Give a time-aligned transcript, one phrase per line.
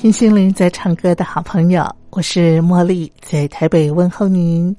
[0.00, 4.74] 听心灵在唱歌的好朋友，我是茉莉，在台北问候您。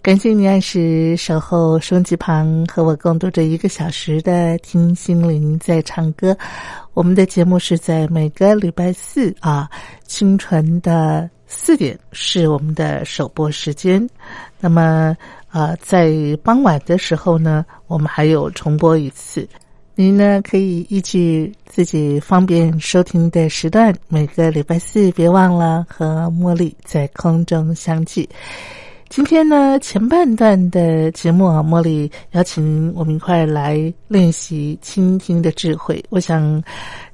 [0.00, 6.38] 感谢您按时守候收音机旁，和我共度这一个小时的听心灵在唱歌。
[6.92, 9.68] 我们的节目是在每个礼拜四啊
[10.06, 14.08] 清晨的四点是我们的首播时间。
[14.60, 15.16] 那么
[15.48, 16.12] 啊，在
[16.44, 19.48] 傍晚的时候呢，我们还有重播一次。
[19.96, 28.28] 您呢可以依据自己方便收听的时段，每个礼拜四别忘了和茉莉在空中相聚。
[29.08, 36.04] 今天呢前半段的节目啊，茉莉邀请我们一块来练习倾听的智慧。
[36.08, 36.60] 我想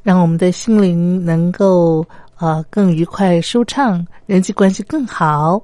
[0.02, 2.02] 让我们的心灵能够
[2.40, 5.62] 啊更愉快舒畅，人际关系更好。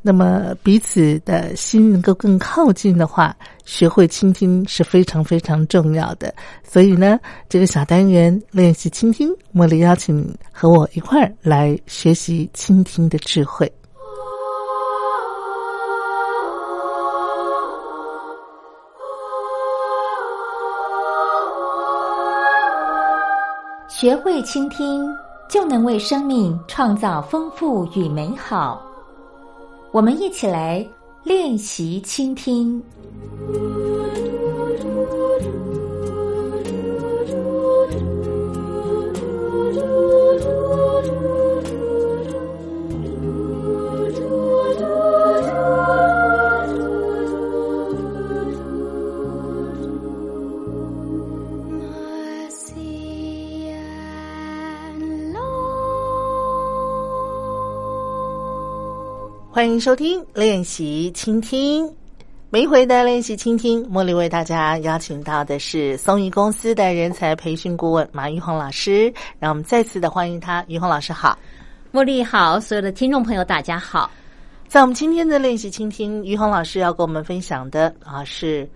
[0.00, 6.34] 那么彼此的心能够更靠近的话，学会倾听是非常非常重要的。
[6.62, 13.70] 所以呢，这个小单元练习倾听，茉莉邀请你和我一块儿来学习倾听的智慧。
[23.86, 25.06] 学会倾听，
[25.54, 28.84] 就能为生命创造丰富与美好。
[29.92, 30.84] 我们一起来
[31.22, 32.82] 练习倾听。
[59.54, 61.88] 欢迎收听练习倾听，
[62.50, 70.64] 每一回的练习倾听，茉莉为大家邀请到的是松怡公司的人才培训顾问马玉红老师，让我们再次的欢迎他。
[70.66, 71.38] 玉红老师好，
[71.92, 74.10] 茉莉好，所有的听众朋友大家好。
[74.66, 78.68] 在我们今天的练习倾听，于红老师要跟我们分享的啊是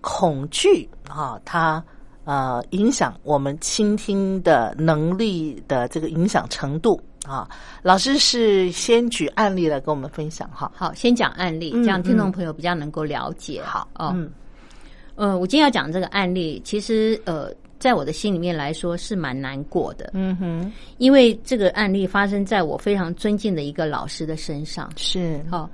[0.00, 1.84] 恐惧啊，它
[2.24, 6.98] 呃影响我们倾听的能力的这个影响程度。
[7.24, 7.48] 啊，
[7.82, 10.70] 老师是先举案例来跟我们分享哈。
[10.74, 13.62] 好，先讲案例，这样听众朋友比较能够了解。
[13.62, 14.28] 好，哦嗯，
[15.14, 20.10] 呃，我今天要讲这个案例，其实呃，在我的心里面来说是蛮难过的。
[20.14, 24.90] 嗯哼，因为这个案例发生在我非常尊敬的一个老师的身上。
[24.96, 25.70] 是，哦，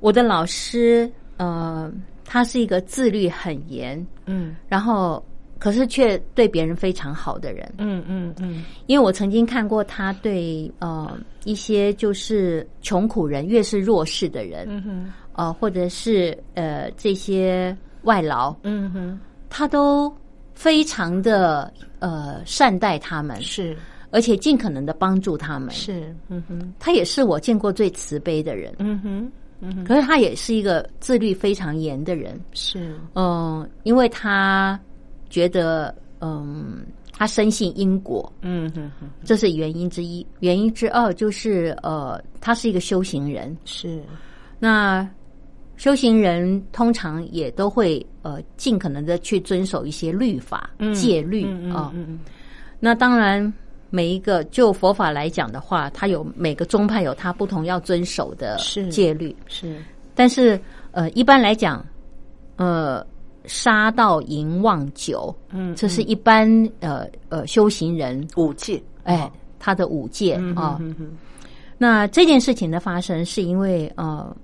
[0.00, 1.90] 我的老师，呃，
[2.26, 5.24] 他是一个自律很严，嗯，然后。
[5.58, 20.14] 可是却对别人非常好的人，嗯嗯嗯，因为我曾经看过他对呃一些就是穷苦人，越是弱势的人，嗯哼，呃或者是呃这些外劳，嗯哼，他都
[20.54, 23.74] 非常的呃善待他们，是，
[24.10, 34.78] 而且尽可能的帮助他们，是，嗯哼，他也是我见过最慈悲的人，嗯哼，嗯哼，可是他也是一个自律非常严的人，是，嗯，因为他。
[35.30, 40.26] 觉得，嗯，他深信因果，嗯哼哼，这是原因之一。
[40.40, 44.02] 原因之二就是，呃，他是一个修行人，是。
[44.58, 45.08] 那
[45.76, 51.92] 修行人通常也都会，呃，尽可能的去遵守一些律法、戒律啊。
[52.78, 53.52] 那当然，
[53.90, 58.56] 每一个就佛法来讲的话，它有每个宗派有他不同要遵守的
[58.90, 59.76] 戒律，是。
[60.14, 60.60] 但是，
[60.92, 61.84] 呃，一般来讲，
[62.56, 63.04] 呃。
[63.46, 66.48] 杀盗淫妄酒，嗯，这是一般
[66.80, 70.80] 呃呃修行人五戒，哎，他的五戒啊。
[71.76, 74.34] 那这件事情的发生，是因为呃，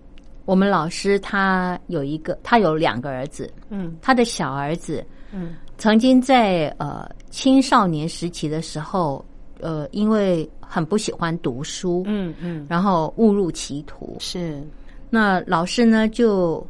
[0.45, 9.25] 我们老师他有一个，他有两个儿子，嗯，他的小儿子，嗯，曾经在呃青少年时期的时候，
[9.61, 14.17] 呃，因为很不喜欢读书，嗯嗯，然后误入歧途。
[14.19, 14.61] 是，
[15.09, 16.67] 那老师呢，就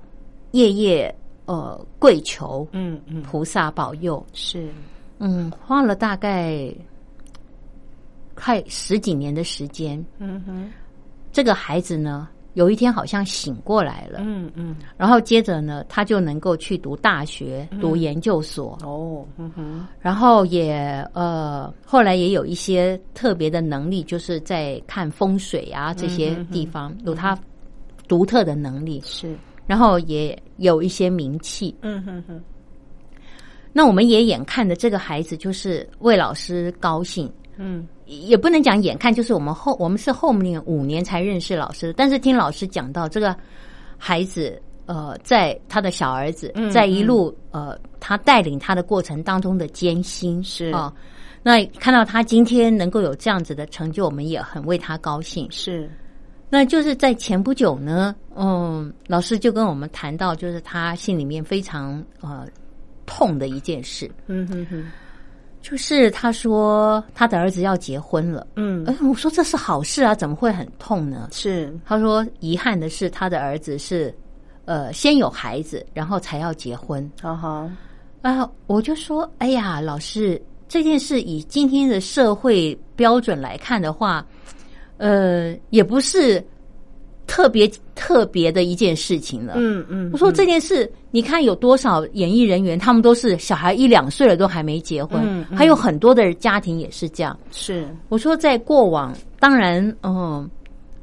[0.52, 1.12] 夜夜
[1.50, 3.20] 呃跪求嗯嗯。
[3.22, 4.68] 菩萨保佑，是，
[5.18, 6.72] 嗯，花了大概
[8.36, 10.02] 快十几年的时间。
[10.18, 10.70] 嗯哼，
[11.32, 27.36] 这个孩子呢，有一天好像醒过来了，嗯嗯，然后接着呢，他就能够去读大学、读研究所，哦，嗯哼，然后也呃，后来也有一些特别的能力，就是在看风水啊这些地方有他
[28.08, 31.74] 独特的能力，是，然后也有一些名气。
[31.82, 32.40] 嗯哼哼，
[33.72, 37.86] 那我们也眼看着这个孩子就是为老师高兴，嗯。
[38.06, 43.36] 也不能讲眼看，就是我们后我们是后面五年才认识老师，但是听老师讲到这个
[43.96, 46.68] 孩子，呃，在他的小儿子嗯。
[46.72, 50.72] 在一路呃他带领他的过程当中的艰辛是。
[50.72, 50.92] 啊、
[51.40, 55.46] 那看到他今天能够有这样子的成就，我们也很为他高兴。
[55.48, 55.88] 是，
[56.50, 62.44] 那就是在前不久呢，嗯，老师就跟我们谈到，就是他心里面非常呃
[63.06, 64.84] 痛的一件事，嗯哼哼，
[65.62, 68.46] 就是他说他的儿子要结婚了。
[68.56, 71.28] 嗯哎，我说这是好事啊，怎么会很痛呢？
[71.30, 74.12] 是，他说遗憾的是他的儿子是，
[74.64, 77.70] 呃，先有孩子，然后才要结婚哈哈，
[78.22, 78.50] 啊。
[78.66, 84.26] 我就说，哎呀，老师，这件事以今天的社会标准来看的话，
[85.00, 86.44] 呃，也不是
[87.26, 89.54] 特别特别的一件事情了。
[89.56, 97.38] 嗯嗯，我说这件事，你看有多少演艺人员，他们都是小孩一两岁了都还没结婚，还有很多的家庭也是这样。
[97.50, 100.46] 是，我说在过往，当然，嗯，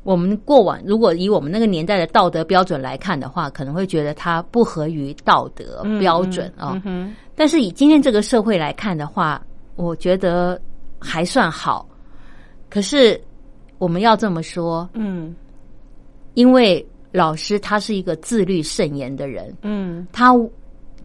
[0.04, 6.80] 我们过往如果以我们那个年代的道德标准来看的话，可能会觉得它不合于道德标准啊、
[7.36, 9.42] 但是以今天这个社会来看的话，
[9.76, 10.62] 我觉得
[11.00, 11.88] 还算好。
[12.70, 13.20] 可是
[13.78, 15.36] 我们要这么说，嗯。
[16.34, 20.08] 因为老师他是一个自律慎言的人，嗯。
[20.12, 20.34] 他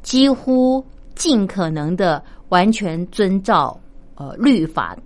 [0.02, 0.84] 几乎
[1.14, 3.78] 尽可能的完全遵照
[4.16, 4.96] 呃律法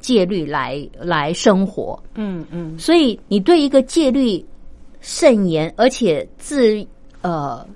[0.00, 2.78] 戒律来来生活，嗯嗯。
[2.78, 4.44] 所以你对一个戒律
[5.00, 6.86] 慎言而且自
[7.22, 7.66] 呃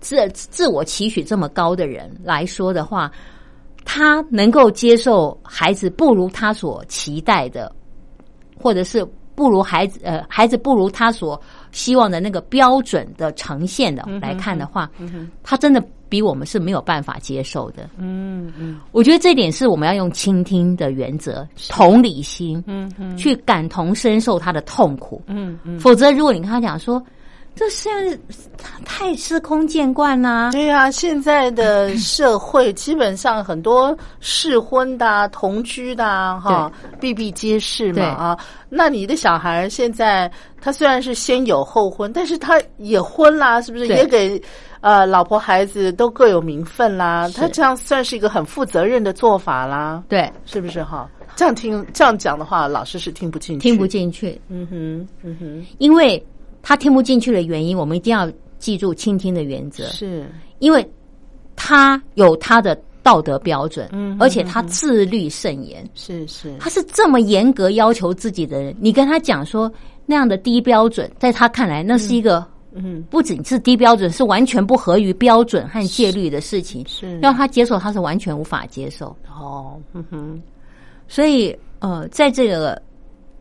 [0.00, 3.10] 自自我期许这么高的人来说的话，
[3.84, 7.74] 他能够接受孩子不如他所期待的，
[8.64, 11.38] 或者是不如孩子呃孩子不如他所
[11.70, 14.90] 希望的那个标准的呈现的来看的话，
[15.42, 17.90] 他真的比我们是没有办法接受的。
[17.98, 18.80] 嗯嗯。
[18.90, 23.14] 我觉得这点是我们要用倾听的原则、同理心，嗯嗯。
[23.18, 25.20] 去感同身受他的痛苦。
[25.26, 27.02] 嗯嗯，否则，如果你跟他讲说，
[27.54, 28.18] 这现在
[28.84, 38.38] 太司空见惯啦、对呀、现在的社会基本上很多适婚的、啊、同居的啊哈，比比皆是嘛啊。
[38.68, 40.30] 那你的小孩现在
[40.60, 44.40] 他虽然是先有后婚，但是他也婚啦，是不是也给
[44.80, 47.30] 呃老婆孩子都各有名分啦？
[47.36, 51.08] 他这样算是一个很负责任的做法啦，对，是不是哈？
[51.36, 53.86] 这样听这样讲的话，老师是听不进去，听不。
[53.86, 56.24] 进去，嗯哼，嗯哼，因为
[56.64, 58.28] 他听不进去的原因，我们一定要
[58.58, 60.26] 记住倾听的原则，是，
[60.58, 60.84] 因为
[61.54, 69.70] 他有他的道德标准，嗯而且他自律慎言，是是，他是这么严格要求自己的人，你跟他讲说
[70.06, 77.18] 那样的低标准，在他看来那是一个嗯，不仅是低标准，是完全不合于标准和戒律的事情，是。
[77.20, 79.14] 让他接受，他是完全无法接受。
[79.28, 80.42] 哦，嗯哼，
[81.06, 82.80] 所以，呃，在这个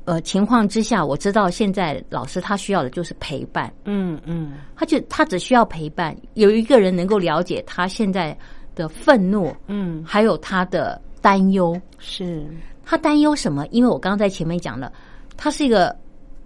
[0.06, 8.38] 呃情况之下，我知道现在老师他需要的就是陪伴，嗯嗯他就他只需要陪伴，有一个人能够了解他现在
[8.76, 11.80] 的愤怒，嗯，还有他的担忧。
[12.00, 12.46] 是，
[12.84, 13.66] 他担忧什么？
[13.72, 14.92] 因为我刚刚在前面讲了，
[15.38, 15.96] 他是一个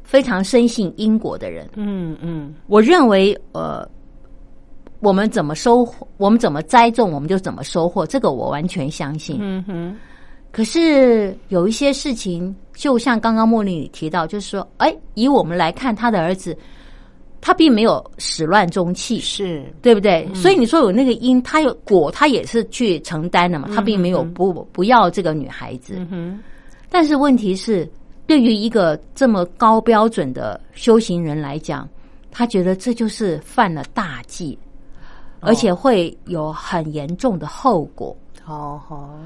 [0.04, 1.68] 非常深信因果的人。
[1.76, 3.88] 嗯嗯我认为，呃，
[5.00, 9.38] 我们怎么收获，我们怎么栽种，我们就怎么收获，这个我完全相信。
[9.40, 9.96] 嗯哼，
[10.52, 16.56] 可是有一些事情，就像刚刚茉莉你提到，就是说，哎，以我们来看，他的儿子，
[17.42, 20.30] 他并没有始乱终弃，是，对不对？
[20.36, 25.96] 所以你说有那个因，他有果，他也是去承担的嘛，他并没有不不要这个女孩子。
[26.12, 26.40] 嗯，
[26.88, 27.90] 但是问题是，
[28.28, 31.90] 对于一个这么高标准的修行人来讲，
[32.32, 34.56] 他觉得这就是犯了大忌，
[35.40, 38.16] 而且会有很严重的后果。
[38.44, 39.18] 好好，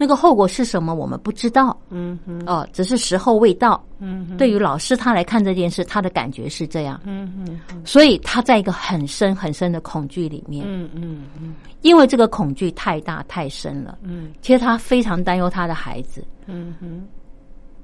[0.00, 1.76] 那个后果是什么，我们不知道。
[1.90, 3.78] 嗯哼，哦，只是时候未到。
[3.98, 6.98] 嗯哼，对于老师他来看这件事，他的感觉是这样。
[7.04, 10.64] 嗯嗯，所以他在一个很深很深的恐惧里面。
[10.66, 13.98] 嗯嗯嗯因为这个恐惧太大太深了。
[14.00, 16.24] 嗯其实他非常担忧他的孩子。
[16.46, 17.06] 嗯哼，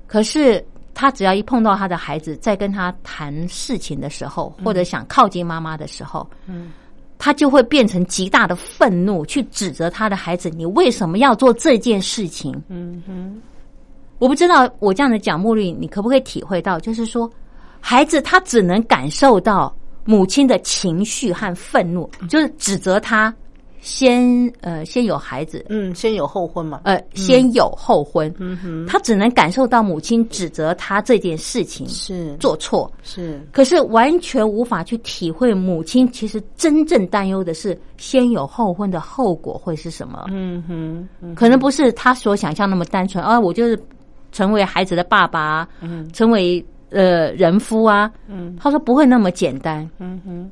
[0.06, 6.73] 可是他只要一碰到他的孩子，在跟他谈事情的时候，或者想靠近妈妈的时候，嗯，
[7.18, 13.40] 他就会变成极大的愤怒，去指责他的孩子：“你为什么要做这件事情？”嗯哼，
[14.18, 17.30] 我不知道我这样的讲，茉莉，你可不可以体会到，就是说，
[17.80, 23.35] 孩子他只能感受到母亲的情绪和愤怒，就是指责他
[23.87, 26.81] 先呃先有孩子，嗯，先有后婚嘛。
[26.83, 32.37] 呃先有后婚，嗯哼，他只能感受到母亲指责他这件事情是。
[32.38, 40.25] 做错，是，可是完全无法去体会母亲其实真正担忧的是先有后婚的后果会是什么。
[40.31, 43.78] 嗯哼，嗯可能不是他所想象那么单纯啊，我就是
[44.33, 46.11] 成为孩子的爸爸，嗯。
[46.12, 48.11] 成为呃人夫啊。
[48.26, 48.57] 嗯。
[48.61, 50.50] 他说不会那么简单，嗯哼，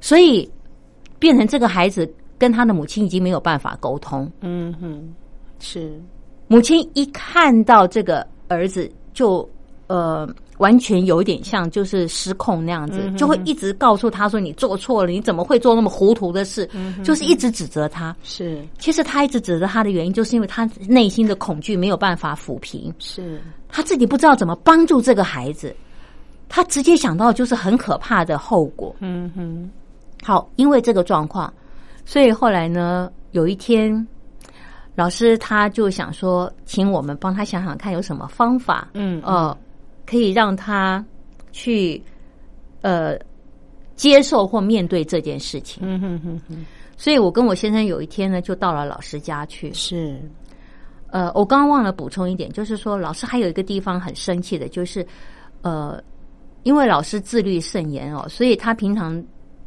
[0.00, 0.50] 所以
[1.20, 4.28] 变成这个孩子跟他的母亲已经没有办法沟通。
[4.40, 5.14] 嗯哼，
[5.60, 6.00] 是，
[6.48, 9.48] 母亲一看到这个儿子就
[9.86, 10.28] 呃。
[10.58, 18.14] 完全有一点像，就是失控那样子，就会一直告诉他说：“你做错了，你怎么会做那么糊涂的事？”嗯就是一直指责他。
[18.22, 22.94] 是其实他一直指责他的原因，就是因为他内心的恐惧没有办法抚平。
[23.00, 25.74] 是，他自己不知道怎么帮助这个孩子，
[26.48, 28.94] 他直接想到就是很可怕的后果。
[29.00, 29.68] 嗯哼，
[30.22, 31.52] 好，因为这个状况，
[32.04, 34.06] 所以后来呢，有一天，
[34.94, 39.56] 老师他就想说，请我们帮他想想看有什么方法，嗯呃，
[40.06, 41.04] 可以让他
[41.52, 42.02] 去
[42.80, 43.16] 呃
[43.94, 45.82] 接受或面对这件事情。
[45.86, 46.66] 嗯哼哼哼，
[46.96, 49.72] 所以我跟我先生有一天呢，就到了老师家去。
[49.72, 50.20] 是，
[51.10, 55.06] 呃，我刚刚忘了补充一点，就是说老师还有一个地方很生气的，就是
[55.62, 56.02] 呃，
[56.64, 59.22] 因为老师自律甚严哦，所以他平常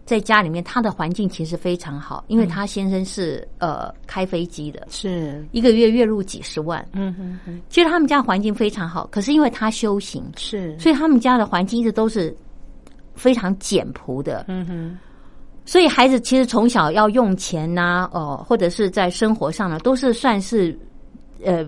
[0.05, 12.35] 在家里面他的环境其实非常好，因为他先生是呃开飞机的，是，一个月月入几十万，嗯哼哼，其实他们家环境非常好，可是因为他修行，是，所以他们家的环境一直都是
[13.15, 14.97] 非常简朴的，嗯哼，
[15.65, 20.77] 所以孩子其实从小要用钱呐、呃，或者是在生活上呢，都是算是
[21.43, 21.65] 呃，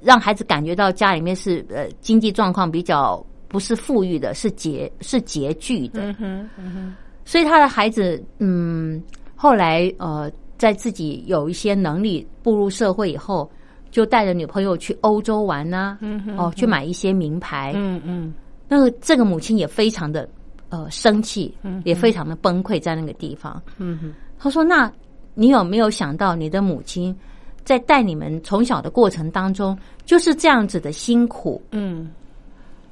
[0.00, 6.02] 让孩子感觉到家里面是呃经济状况比较不是富裕的，是拮是拮据的。
[6.02, 6.96] 嗯哼，嗯哼，
[7.30, 9.00] 所以他的孩子，嗯，
[9.36, 13.48] 后来呃，在自己有一些能力步入社会以后，
[13.92, 17.70] 就带着女朋友去欧洲玩呐、嗯哼哦，去买一些名牌。
[17.76, 18.34] 嗯嗯，
[18.66, 20.28] 那个这个母亲也非常的
[20.70, 23.62] 呃生气嗯，也非常的崩溃在那个地方。
[23.78, 24.92] 嗯哼，他说：“那
[25.34, 27.16] 你有没有想到你的母亲
[27.62, 32.10] 在带你们从小的过程当中就是这样子的辛苦，嗯。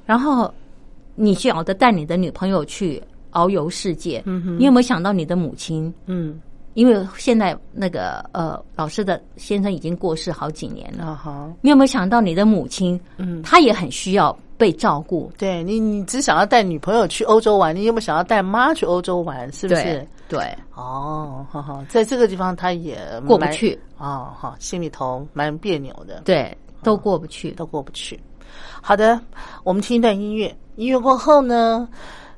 [0.05, 0.49] 然后
[1.15, 5.93] 你晓得带你的女朋友去遨游世界，嗯哼你有没有想到你的母亲？
[6.05, 6.39] 嗯，
[6.73, 12.99] 因为现在那个呃老师的先生已经过世好几年了，啊好，你有没有想到你的母亲？
[13.17, 19.51] 嗯，她也很需要被照顾，对你，你只想要带女朋友去欧洲玩，你有没有想要带妈去欧洲玩？
[19.51, 20.07] 是不是？
[20.27, 27.51] 对，哦，好好，在这个地方他也过不去，哦，好，心里头蛮别扭的，对，都过不去。
[27.51, 28.19] 都过不去。
[28.81, 29.19] 好的，
[29.63, 31.87] 我们听一段音乐，音乐过后呢，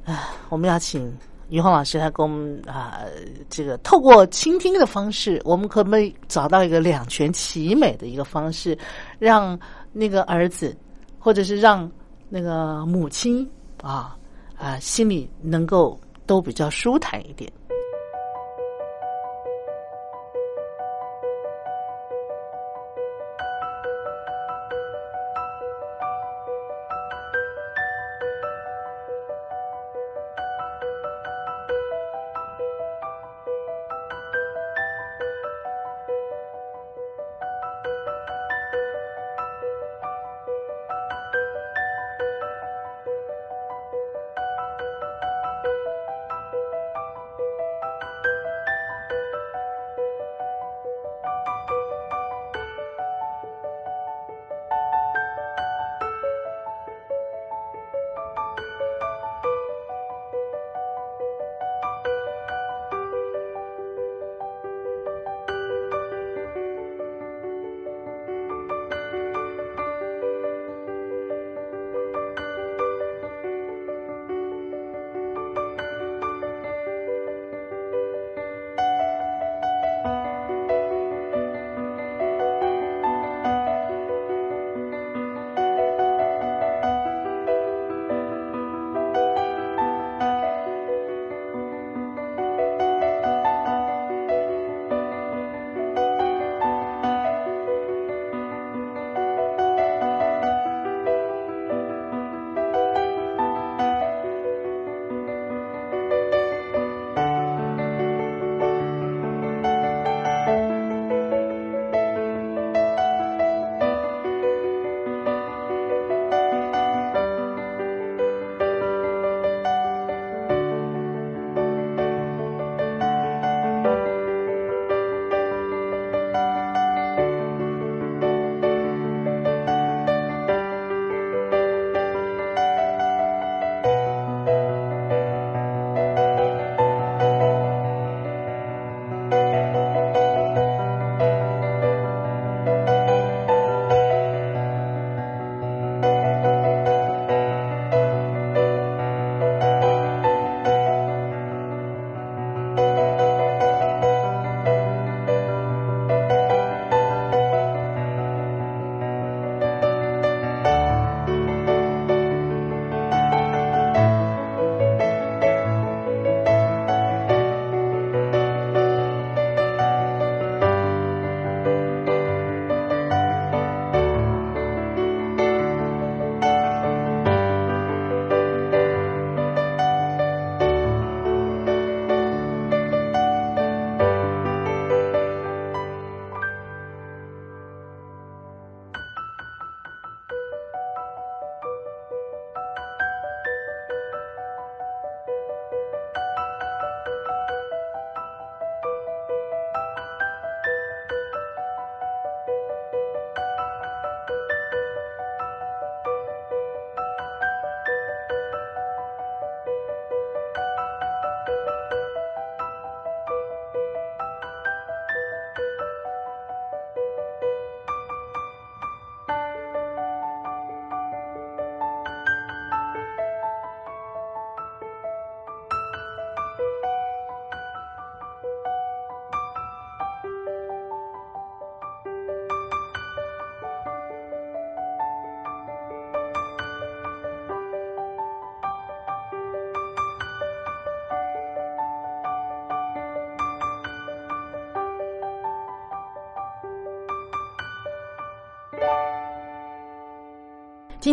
[0.05, 1.15] 啊，我们要请
[1.50, 3.01] 于红老师来跟我们啊、
[3.50, 8.77] 这个透过倾听的方式，我们可不可以找到一个两全其美的一个方式，
[9.20, 9.60] 让
[9.91, 10.75] 那个儿子，
[11.20, 11.89] 或者是让
[12.29, 13.48] 那个母亲
[13.81, 14.17] 啊
[14.58, 17.51] 啊心里能够都比较舒坦一点。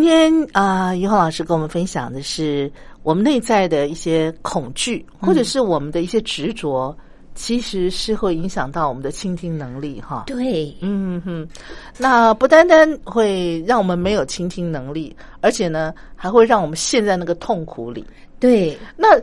[0.00, 2.70] 今天啊，于红老师跟我们分享的是
[3.02, 6.96] 我们内在的一些恐惧，或者是我们的一些执着，
[7.34, 10.22] 其实是会影响到我们的倾听能力，哈。
[10.28, 11.48] 对，嗯哼，
[11.96, 18.06] 那不单单会让我们没有倾听能力，而且呢，还会让我们陷在那个痛苦里。
[18.38, 19.20] 对，那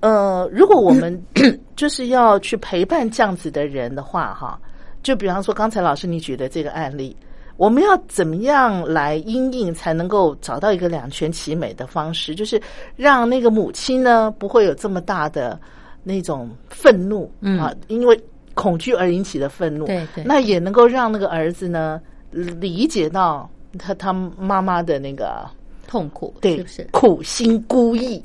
[0.00, 1.18] 呃，如果我们
[1.76, 4.60] 就是要去陪伴这样子的人的话，哈，
[5.02, 7.16] 就比方说刚才老师你举的这个案例。
[7.56, 12.34] 我们要怎么样来应应才能够找到一个两全其美的方式？
[12.34, 12.60] 就是
[12.96, 15.58] 让那个母亲呢不会有这么大的
[16.02, 18.20] 那种愤怒啊，因为
[18.54, 19.86] 恐惧而引起的愤怒。
[19.86, 25.48] 对对，那也能够让那个儿子呢理解到他他妈妈的那个
[25.86, 28.20] 痛苦，对，是不是苦心孤诣？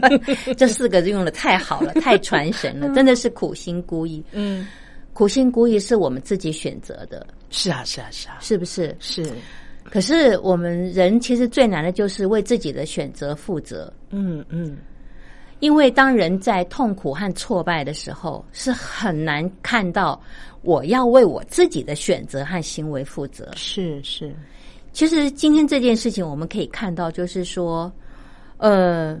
[0.56, 4.22] 这四个字用的太好了，太传神了， 真的是苦心孤诣。
[4.32, 4.66] 嗯，
[5.12, 7.26] 苦心孤诣是我们自己选择的。
[7.50, 8.96] 是啊，是啊，是啊，是不是？
[9.00, 9.26] 是。
[9.84, 13.92] 可是我们人其实最难的就是为自己的选择负责。
[14.10, 14.76] 嗯嗯。
[15.58, 20.18] 因为当人在痛苦和挫败的时候，是很难看到
[20.62, 23.50] 我要为我自己的选择和行为负责。
[23.56, 24.34] 是是。
[24.92, 27.92] 其实今天这件事情，我们可以看到，就是说，
[28.56, 29.20] 呃，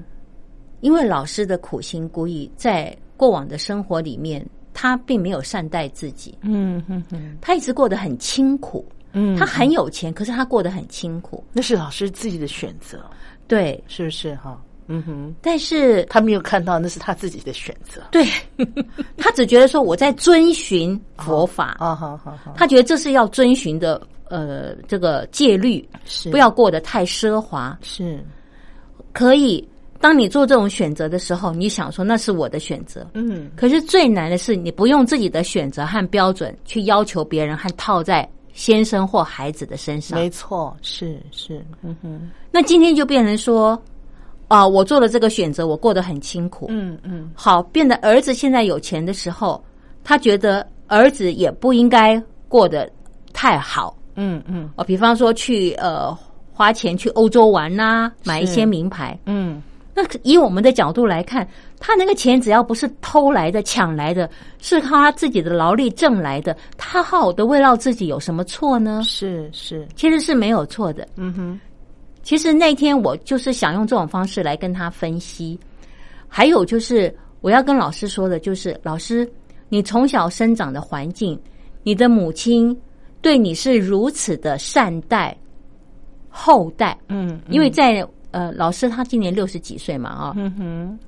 [0.80, 4.44] 因为老师的苦心孤诣，在过往的生活里面。
[4.72, 13.04] 他并没有善待自己，嗯哼哼，他一直过得很清苦，嗯，他很有钱，可是他过得很清苦，那是老师自己的选择，
[13.48, 14.60] 对，是不是哈？
[14.92, 18.26] 嗯哼，但是他没有看到那是他自己的选择，对，
[19.16, 26.28] 他只觉得说我在遵循佛法，啊，好好好，他觉得这是要遵循的，呃，这个戒律是。
[26.30, 28.18] 不要过得太奢华，是。
[29.12, 29.66] 可以。
[30.00, 40.18] 当你做这种选择的时候，你想说那是我的选择，嗯，可是最难的是你不用自己的选择和标准去要求别人和套在先生或孩子的身上。
[40.18, 42.30] 没错，是是，嗯哼。
[42.50, 43.80] 那今天就变成说，
[44.48, 47.30] 啊，我做了这个选择，我过得很辛苦，嗯嗯。
[47.34, 49.62] 好，变得儿子现在有钱的时候，
[50.02, 52.90] 他觉得儿子也不应该过得
[53.34, 54.70] 太好，嗯嗯。
[54.76, 56.16] 哦，比方说去呃
[56.52, 59.62] 花钱去欧洲玩呐，买一些名牌，嗯。
[59.92, 61.46] 那以我们的角度来看，
[61.80, 69.02] 他那个钱只要不是偷来的、抢来的，是靠他自己的劳力挣来的，他好的慰劳自己有什么错呢？
[69.04, 71.06] 是是，其实是没有错的。
[71.16, 71.60] 嗯哼，
[72.22, 75.58] 其实那天我就是想用这种方式来跟他分析。
[76.28, 79.28] 还有就是我要跟老师说的，就是老师，
[79.68, 81.36] 你从小生长的环境，
[81.82, 82.74] 你的母亲
[83.20, 85.36] 对你是如此的善待、
[86.28, 88.06] 厚待，嗯，因为在。
[88.32, 90.98] 呃，老师他今年六十几岁嘛，啊，嗯哼，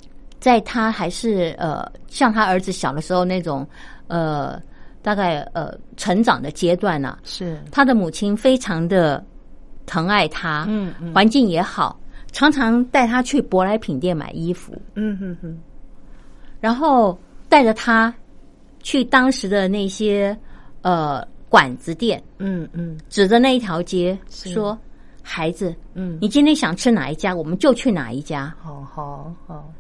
[0.40, 3.66] 在他还是呃像他儿子小的时候那种
[4.08, 4.60] 呃
[5.02, 7.58] 大概呃成长的阶段呢，是。
[7.70, 9.24] 他的母亲非常的
[9.86, 11.98] 疼爱他，嗯嗯，环境也好，
[12.32, 15.56] 常常带他去舶来品店买衣服，嗯哼哼，
[16.60, 18.12] 然后带着他
[18.80, 20.36] 去当时的那些
[20.82, 24.76] 呃馆子店，嗯嗯，指着那一条街说。
[25.22, 28.54] 孩子，嗯，你今天想吃哪一家，我们就去哪一家。
[28.60, 29.72] 好好好，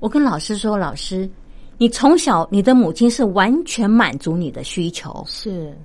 [0.00, 1.28] 我跟老师说，老师，
[1.76, 5.76] 你从小你的母亲是完全满足你的需求，是，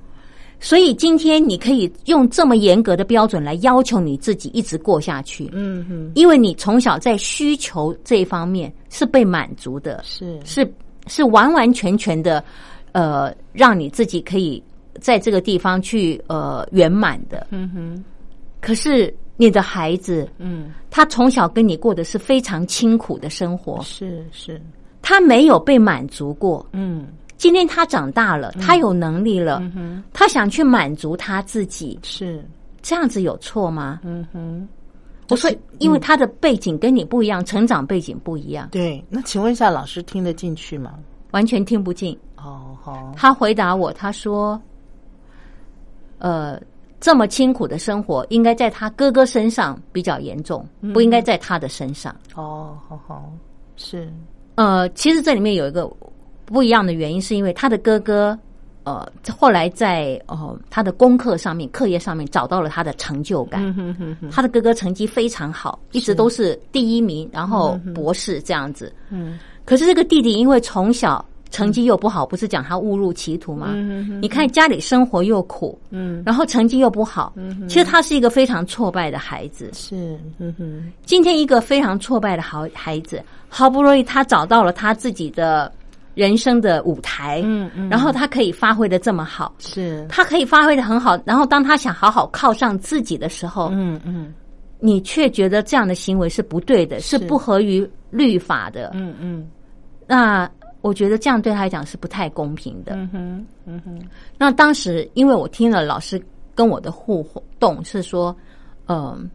[0.60, 5.50] 所以今天你可以用这么严格的标准来要求你自己一直过下去。
[5.52, 10.74] 嗯哼，因为你从小在需求这一方面是被满足的，是是
[11.08, 12.44] 是完完全全的，
[12.94, 14.64] 呃，让你自己可以
[15.02, 17.46] 在这个地方去呃圆满的。
[17.52, 18.04] 嗯哼。
[18.64, 24.62] 可是你的孩子，嗯，他从小跟你过的是非常清苦的生活，是是，
[25.02, 32.44] 他没有被满足过，嗯，今天他长大了，他有能力了，嗯哼，他想去满足他自己，是
[32.82, 34.00] 这样子有错吗？
[34.04, 34.68] 嗯哼，
[35.30, 39.04] 我说，因为他的背景跟你不一样，成长背景不一样，对。
[39.10, 40.94] 那请问一下，老师听得进去吗？
[41.32, 42.18] 完全听不进。
[42.38, 43.12] 哦，好。
[43.18, 44.62] 他回答我，他说，
[46.20, 46.58] 呃。
[47.04, 52.16] 这么清苦的生活，应该在他哥哥身上比较严重，不应该在他的身上。
[52.34, 53.30] 哦，好好
[53.76, 54.10] 是。
[54.56, 55.86] 呃，其实这里面有一个
[56.46, 58.40] 不一样的原因，是因为他的哥哥，
[58.86, 59.06] 呃，
[59.38, 63.62] 后来在呃他的功课上面、课业上面找到了他的成就感。
[63.66, 68.96] 嗯哼哼他的哥哥成绩非常好，一直都是第一名，然后博士这样子。
[69.10, 69.38] 嗯。
[69.66, 71.24] 可是这个弟弟因为从小。
[71.54, 73.74] 成绩又不好，不是讲他误入歧途吗？
[74.20, 79.70] 你看家里生活又苦，嗯，然后成绩又不好，嗯，其实他是一个非常挫败的孩子。
[79.72, 85.72] 是，嗯哼，今天一个非常挫败的好孩子，好不容易他找到了他自己的
[86.16, 91.16] 人生的舞台，嗯嗯，然后他可以发挥的这么好，是，他可以发挥的很好。
[91.24, 94.34] 然后当他想好好靠上自己的时候，嗯嗯，
[94.80, 98.90] 你却觉得这样的行为是不对的，是不合于律法的。
[98.96, 99.48] 嗯嗯，
[100.08, 100.50] 那
[100.84, 102.94] 我觉得这样对他来讲是不太公平的。
[102.96, 104.00] 嗯哼，嗯哼，
[104.38, 106.22] 那当时因为我听了老师
[106.54, 107.26] 跟我的互
[107.58, 108.36] 动，是说，
[108.88, 109.30] 嗯、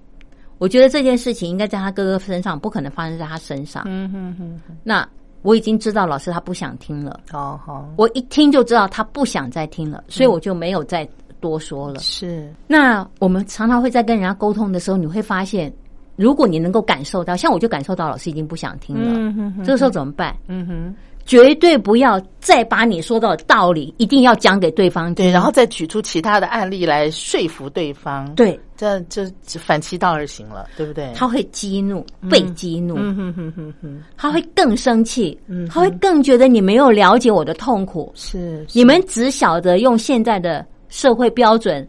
[0.59, 3.83] 我觉得这件事情应该在他哥哥身上，不可能发生在他身上。
[3.87, 5.09] 嗯哼哼，那
[5.41, 11.09] 我已经知道老师他不想听了，好好，我一听就知道他不想再听了，所以我就没有再
[11.41, 11.99] 多说了。
[12.01, 15.73] 是，那我们常常会在跟人家沟通的时候，你会发现，
[16.17, 20.37] 如果你能够感受到，像我就感受到老师已经不想听了，嗯哼哼这个时候怎么办？
[20.49, 20.95] 嗯哼，
[21.29, 25.27] 绝对不要再把你说到的道理一定要讲给对方听。
[25.27, 31.13] 对，然后再举出其他的案例来说服对方，，对，这这这反其道而行了，对不对？
[31.15, 41.87] 他会激怒，被激怒，嗯哼哼哼哼，他会更生气，嗯他会更觉得你没有了解我的痛苦，是，你们只晓得用现在的社会标准、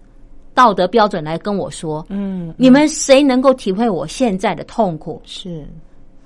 [0.54, 5.22] 道德标准来跟我说，嗯，你们谁能够体会我现在的痛苦？
[5.24, 5.66] 是，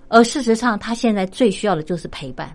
[0.08, 2.52] 而事实上，他现在最需要的就是陪伴，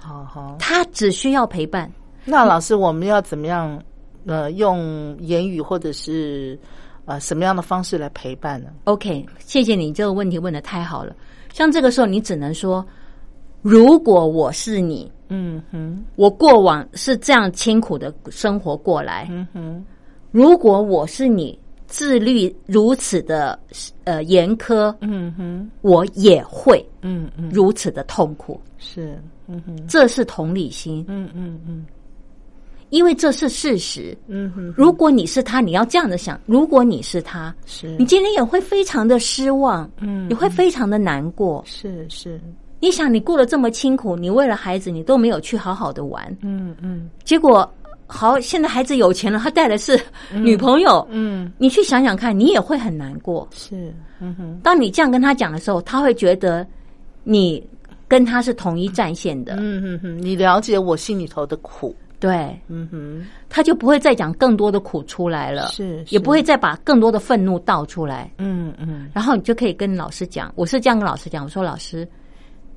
[0.00, 0.56] 好好。
[0.58, 1.90] 他只需要陪伴。
[2.24, 3.82] 那老师，我们要怎么样？
[4.26, 6.58] 呃，用言语或者是
[7.06, 11.16] 呃什么样的方式来陪伴呢？OK，谢谢你这个问题问的太好了。
[11.54, 12.84] 像这个时候，你只能说，
[13.62, 19.82] 如果我是你，嗯哼，我过往是这样清苦的生活过来，嗯哼，
[20.30, 23.58] 如果我是你，自律如此的
[24.04, 28.60] 呃严苛，嗯哼，我也会嗯嗯，如此的痛苦。
[28.76, 31.84] 是，嗯哼，这是同理心，嗯嗯嗯。
[32.90, 34.16] 因为这是事实。
[34.28, 41.62] 嗯哼，如果你是他，你要这样的想：如果你是他，是，你今天也会非常的失望，嗯你会非常的难过。
[41.66, 42.40] 是是，
[42.80, 47.10] 你想，你过得这么辛苦，你为了孩子，你都没有去好好的玩，嗯嗯。
[47.24, 47.70] 结果
[48.06, 50.00] 好，现在孩子有钱了，他带的是
[50.32, 53.46] 女朋友，嗯，你去想想看，你也会很难过。
[53.52, 56.66] 是，嗯哼，当你这样跟他讲的时候，他会觉得
[57.22, 57.62] 你
[58.08, 68.32] 跟他是同一战线的，嗯哼哼，你了解我心里头的苦，对，嗯哼，他就不会再讲更多的苦出来了，是，也不会再把更多的愤怒倒出来。
[68.38, 69.10] 嗯嗯。
[69.12, 72.08] 然后你就可以跟老师讲，我是这样跟老师讲，我说老师，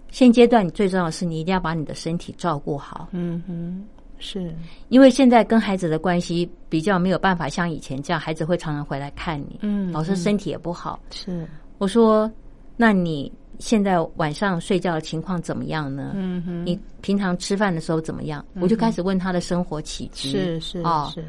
[0.09, 3.83] 现阶段你最重要的是你一定要把你的身体照顾好，嗯哼，
[4.19, 4.53] 是，
[4.89, 10.99] 因为现在跟孩子的关系比较没有办法像以前这样，孩子会常常回来看你，嗯老师身体也不好。
[11.09, 12.29] 是，我说，
[12.75, 16.11] 那你现在晚上睡觉的情况怎么样呢？
[16.15, 18.43] 嗯哼，你平常吃饭的时候怎么样？
[18.59, 20.31] 我就开始问他的生活起居。
[20.31, 21.23] 是是哦是，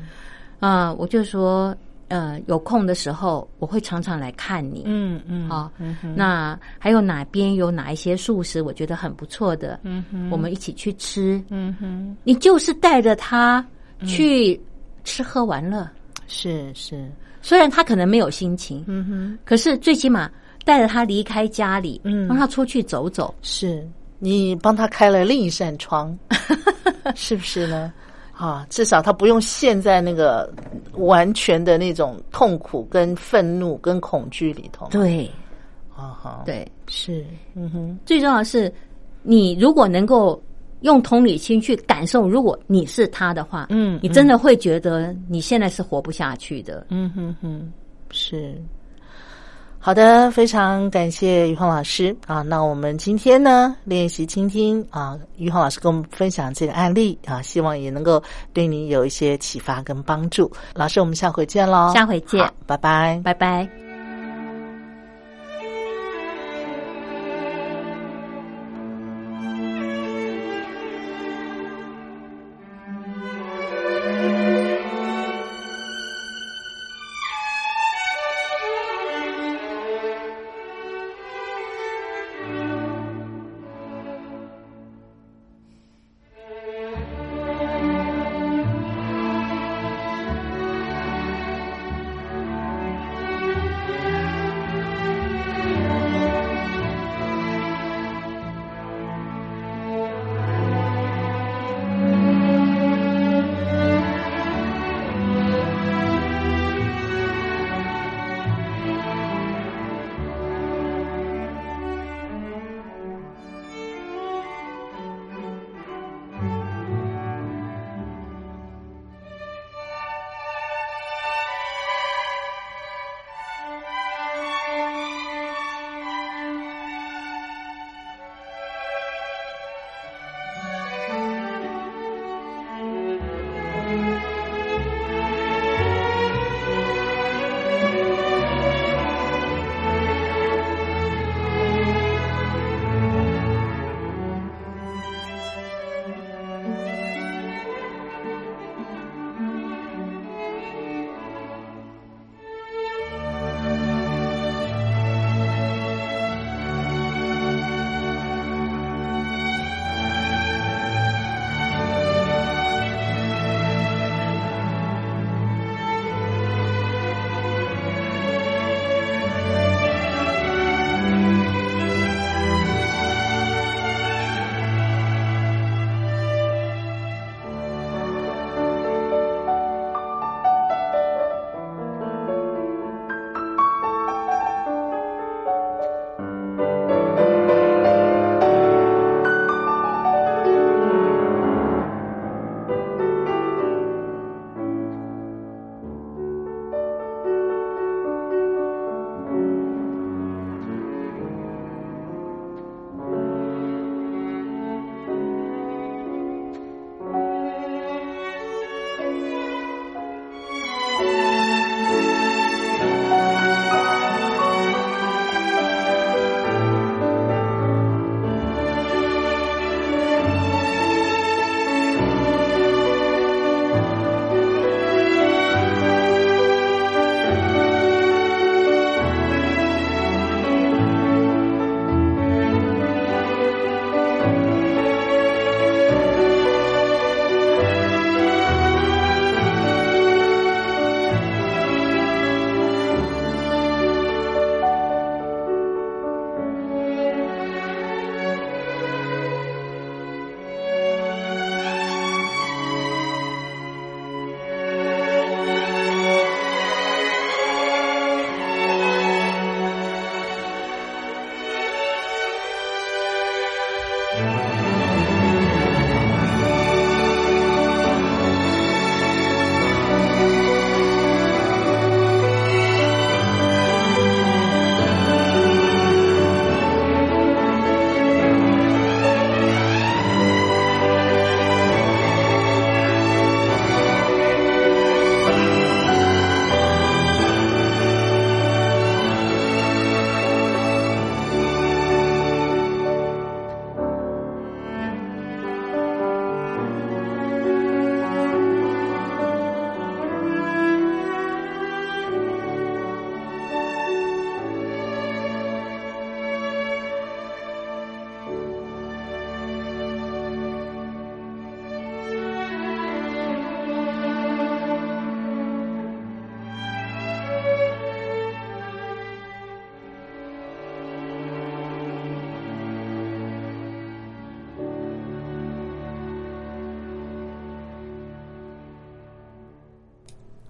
[0.60, 1.76] 啊、我就说，
[2.08, 4.82] 呃，有空的时候我会常常来看你。
[4.86, 11.42] 嗯嗯，好嗯，那还有哪边有哪一些素食，我觉得很不错的，嗯哼，我们一起去吃。
[11.50, 13.64] 嗯哼，你就是带着他
[14.06, 14.58] 去
[15.04, 15.88] 吃喝玩乐，
[16.28, 17.10] 是是，
[17.42, 20.30] 虽然他可能没有心情，嗯哼，可是最起码
[20.64, 23.34] 带着他离开家里，嗯让他出去走走。
[23.42, 23.86] 是
[24.18, 26.16] 你帮他开了另一扇窗，
[27.14, 27.92] 是不是呢？
[28.34, 30.52] 啊，至少他不用陷在那个
[30.94, 34.88] 完全的那种痛苦、跟愤怒、跟恐惧里头。
[34.90, 35.30] 对
[35.94, 38.72] 啊哈，，对，是，嗯哼，最重要的是，
[39.22, 40.42] 你如果能够
[40.80, 46.86] 用同理心去感受，如果你是他的话，嗯你真的会觉得你现在是活不下去的。
[46.90, 47.72] 嗯哼哼，
[48.10, 48.60] 是。
[49.84, 52.40] 好的，非常感谢于红老师啊。
[52.40, 60.50] 那我们今天呢练习倾听啊，于红老师跟我们分享这个案例啊，希望也能够对你有一些启发跟帮助。
[60.74, 63.20] 老师，我们下回见喽，下回见好拜拜。
[63.24, 63.91] 拜拜。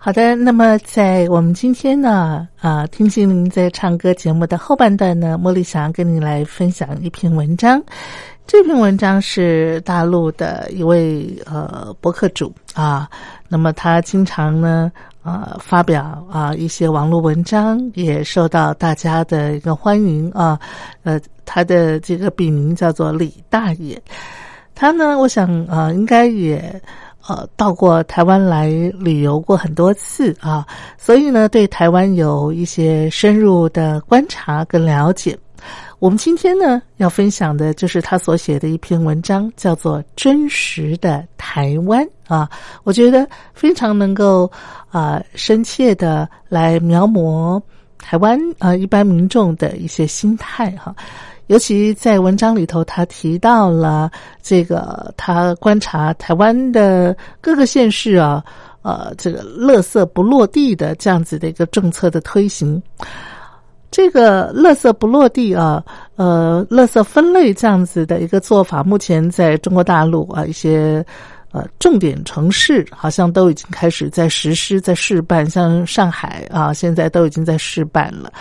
[0.04, 7.80] 好的，那么在我们今天呢，啊，听心灵在唱歌节目的后半段呢，茉莉想要跟您来分享一篇文章。
[8.44, 13.08] 这篇文章是大陆的一位呃博客主啊，
[13.46, 14.90] 那么他经常呢，
[15.22, 20.58] 啊，发表啊一些网络文章，也受到大家的一个欢迎啊。
[21.04, 23.96] 呃，他的这个笔名叫做李大爷，
[24.74, 26.82] 他呢，我想啊，应该也。
[27.28, 30.66] 呃，到过台湾来旅游过很多次啊，
[30.98, 35.38] 所以呢，对台湾有一些深入的观察跟了解。
[36.00, 42.50] 我们今天呢要分享的就是他所写的一篇文章，叫做《真实的台湾》啊，
[42.82, 44.50] 我觉得非常能够
[44.90, 47.62] 啊深切的来描摹
[47.98, 50.92] 台湾啊一般民众的一些心态哈。
[51.48, 54.10] 尤其在文章里头，他提到了
[54.42, 58.42] 这个，他观察台湾的各个县市啊，
[58.82, 62.82] 呃，这个“垃圾不落地”的这样子的一个政策的推行。
[63.90, 65.84] 这个“垃圾不落地”啊，
[66.16, 71.04] 呃，垃圾分类这样子的一个做法，目前在中国大陆啊一些
[71.50, 78.32] 呃重点城市，好像都已经开始在实施、在试办，像上海啊，现在都已经在试办了。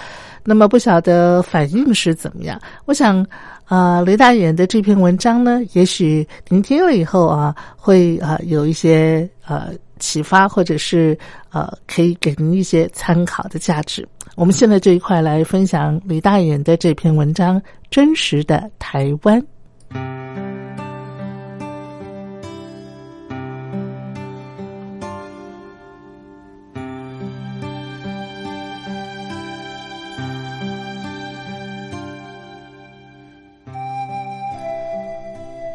[0.43, 2.59] 那么不晓得反应是怎么样？
[2.85, 3.25] 我想，
[3.65, 11.17] 啊，雷大远的这篇文章呢，也许您听了以后啊，会啊有一些呃启发，或者是
[11.51, 14.07] 呃可以给您一些参考的价值。
[14.35, 19.39] 我们现在这一块来分享雷大远的这篇文章《真实的台湾》。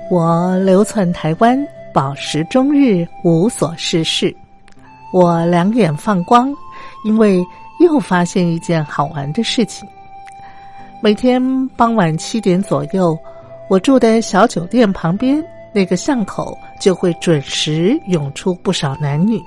[0.09, 1.59] 我流窜台湾，
[1.93, 4.35] 饱食终日，无所事事。
[5.13, 6.55] 我两眼放光，
[7.05, 7.45] 因为
[7.81, 9.87] 又发现一件好玩的事情。
[11.03, 13.19] 每天傍晚七点左右，
[13.69, 19.43] 我住的小酒店旁边那个巷口就会准时涌出不少男女，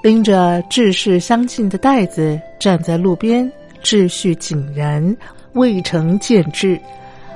[0.00, 3.50] 拎着志士相近的袋子，站在路边，
[3.82, 5.16] 秩序井然，
[5.54, 6.80] 未成见制。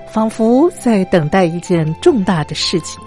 [0.06, 3.00] 仿佛在等待一件重大的事情。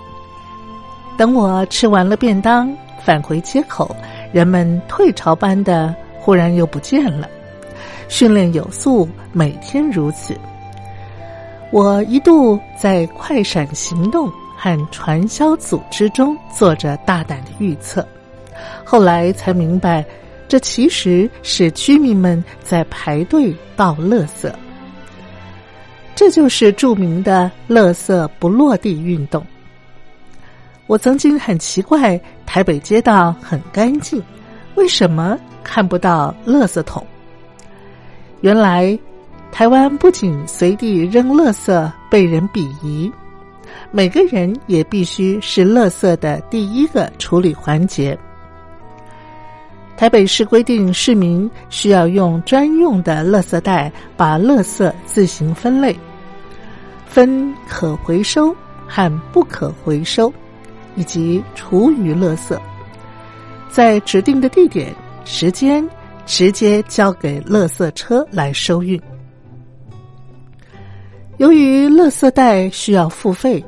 [1.18, 2.72] 等我吃完了便当，
[3.04, 3.96] 返回街口，
[4.32, 7.28] 人们退潮般的忽然又不见了。
[8.08, 10.36] 训练有素，每天如此。
[11.72, 18.04] 我一度在快闪行动和传销组织中做着大胆的预测，
[18.84, 20.04] 后来才明白，
[20.48, 24.52] 这其实是居民们在排队倒垃圾。
[26.20, 29.42] 这就是著名的“垃圾不落地”运动。
[30.86, 34.22] 我曾经很奇怪，台北街道很干净，
[34.76, 37.08] 为什么看不到垃圾桶？
[38.42, 39.00] 原来，
[39.50, 43.10] 台湾不仅随地扔垃圾被人鄙夷，
[43.90, 48.20] 每个人也必须是垃圾的第一个处理环节。
[49.96, 55.98] 台北市规定，市民需要用专用的垃圾袋把垃圾自行分类。
[57.10, 58.56] 分可回收
[58.88, 60.32] 和不可回收，
[60.96, 62.58] 以及厨余垃圾，
[63.70, 64.94] 在指定的地点、
[65.26, 65.88] 时间
[66.26, 69.02] 直接交给垃圾车来收运。
[71.38, 73.64] 由于垃圾袋需要付费，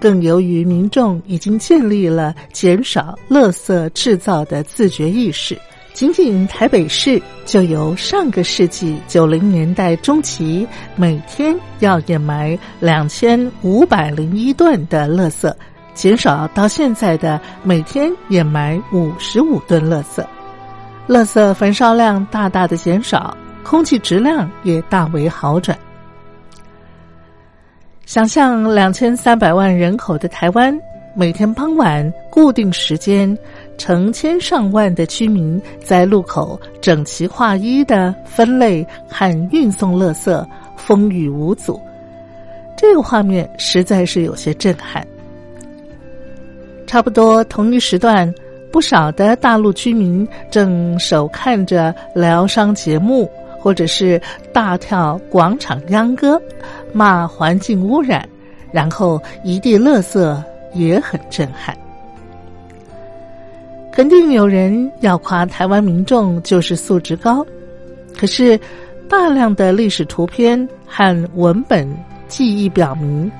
[0.00, 5.58] 更由于民众已经建立了减少垃圾制造的自觉意识，
[5.94, 10.66] 仅仅台北市就由上个世纪九零年代中期
[10.96, 15.54] 每天要掩埋两千五百零一吨的垃圾，
[15.94, 20.26] 减少到现在的每天掩埋五十五吨垃圾，
[21.06, 25.78] 垃圾焚烧量大大的减少，空气质量也大为好转。
[28.04, 30.76] 想象两千三百万人口的台湾，
[31.14, 33.38] 每天傍晚固定时间。
[33.76, 40.46] 成千上万的居民在路口整齐划一的分类和运送垃圾，
[40.76, 41.80] 风雨无阻。
[42.76, 45.06] 这个画面实在是有些震撼。
[46.86, 48.32] 差不多同一时段，
[48.70, 54.20] 不少的大陆居民正手看着疗伤节目，或者是
[54.52, 56.40] 大跳广场秧歌，
[56.92, 58.28] 骂环境污染，
[58.72, 60.42] 然后一地垃圾，
[60.74, 61.76] 也很震撼。
[63.94, 67.46] 肯定有人要夸台湾民众就是素质高，
[68.18, 68.58] 可是
[69.08, 71.88] 大量的历史图片和文本
[72.26, 73.30] 记忆表明，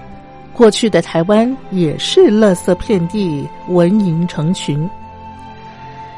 [0.52, 4.88] 过去的台湾也是垃圾遍地、蚊蝇成群。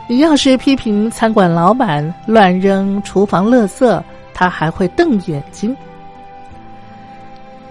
[0.06, 4.02] 你要是批评餐馆老板乱扔厨房垃圾，
[4.34, 5.74] 他还会瞪眼睛。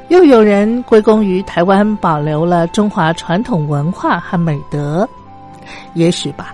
[0.07, 5.07] 又有人归功于台湾保留了中华传统文化和美德。
[5.93, 6.53] 也许吧，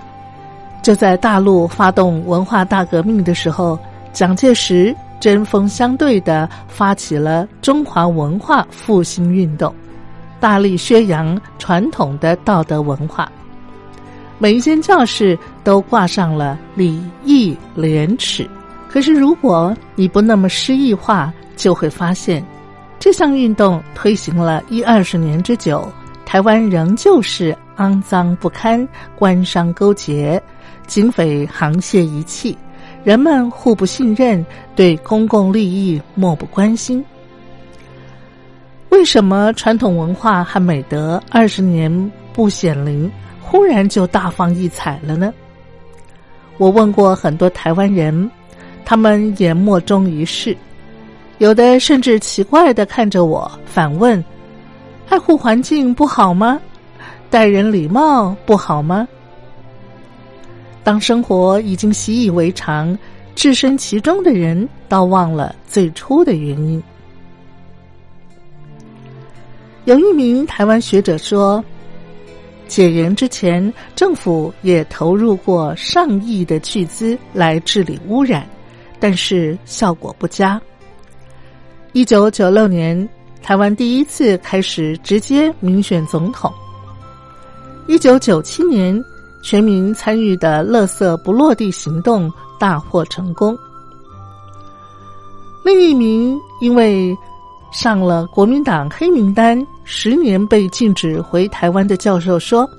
[0.82, 3.78] 就在大陆发动文化大革命的时候，
[4.14, 9.74] 蒋介石针锋相对的发起了中华文化复兴运动，
[10.40, 13.32] 大力宣扬传统的道德文化。
[14.38, 18.50] 每一间教室都挂上了礼义廉耻。
[18.90, 22.44] 可是，如果你不那么诗意化，就会发现，
[23.00, 25.88] 这项运动推行了一二十年之久，
[26.32, 27.54] 台湾仍旧是。
[27.76, 30.42] 肮脏不堪，官商勾结，
[30.88, 32.58] 警匪沆瀣一气，
[33.04, 37.04] 人们互不信任，对公共利益漠不关心。
[38.90, 43.12] 为什么传统文化和美德二十年不显灵，
[43.42, 45.34] 忽然就大放异彩了呢？
[46.58, 48.32] 我问过很多台湾人，
[48.86, 50.56] 他们也莫衷一是，
[51.40, 54.24] 有的甚至奇怪的看着我，反问
[55.12, 56.58] ：“爱护环境不好吗？”
[57.30, 59.06] 待人礼貌不好吗？
[60.86, 62.98] 当生活已经习以为常，
[63.36, 66.82] 置身其中的人倒忘了最初的原因。
[69.84, 71.62] 有一名台湾学者说，
[72.68, 78.48] 解严之前，政府也投入过上亿的巨资来治理污染，
[78.98, 80.62] 但是效果不佳。
[81.92, 83.08] 一九九六年，
[83.44, 86.52] 台湾第一次开始直接民选总统。
[87.88, 89.04] 一九九七年，
[89.42, 93.58] 全民参与的“垃圾不落地”行动大获成功。
[95.66, 97.16] 另一名因为
[97.72, 102.70] 上了国民党黑名单，十年被禁止回台湾的教授说：“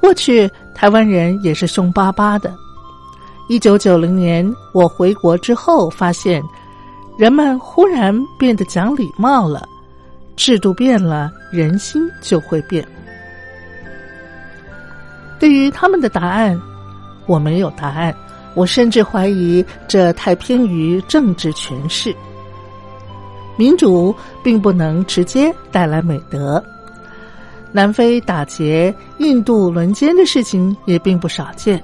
[0.00, 2.54] 过去台湾人也是凶巴巴的。
[3.48, 6.42] 一九九零年我回国之后，发现
[7.18, 9.68] 人们忽然变得讲礼貌了，
[10.36, 12.86] 制度变了，人心就会变。”
[15.38, 16.60] 对于他们的答案，
[17.26, 18.14] 我没有答案。
[18.54, 22.14] 我甚至怀疑这太偏于政治诠释。
[23.56, 26.62] 民主并不能直接带来美德。
[27.72, 31.82] 南非打劫、印度轮奸的事情也并不少见。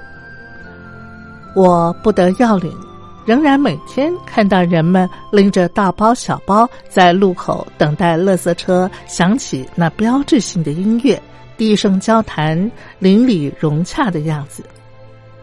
[1.55, 2.70] 我不得要领，
[3.29, 11.20] 仍然每天看到人们拎着大包小包在路口等待垃圾车响起那标志性的音乐。
[11.59, 12.59] 低声交谈，
[12.99, 14.64] 邻里融洽的样子。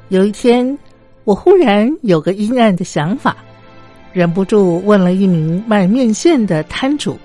[0.08, 0.76] 有一天，
[1.26, 3.38] 我忽然有个阴暗的想法，
[4.12, 7.16] 忍不住问了一名卖面线的摊主：“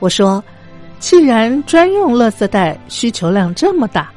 [0.00, 0.44] 我说，
[0.98, 4.10] 既然专用垃圾袋需求量这么大，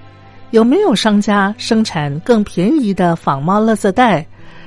[0.50, 4.26] 有没有商家生产更便宜的仿冒垃圾袋？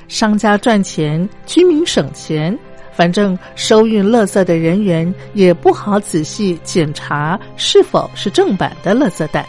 [0.09, 2.57] 商家赚钱，居民省钱。”
[2.97, 9.45] 反正收运垃圾的人员也不好仔细检查是否是正版的垃圾袋。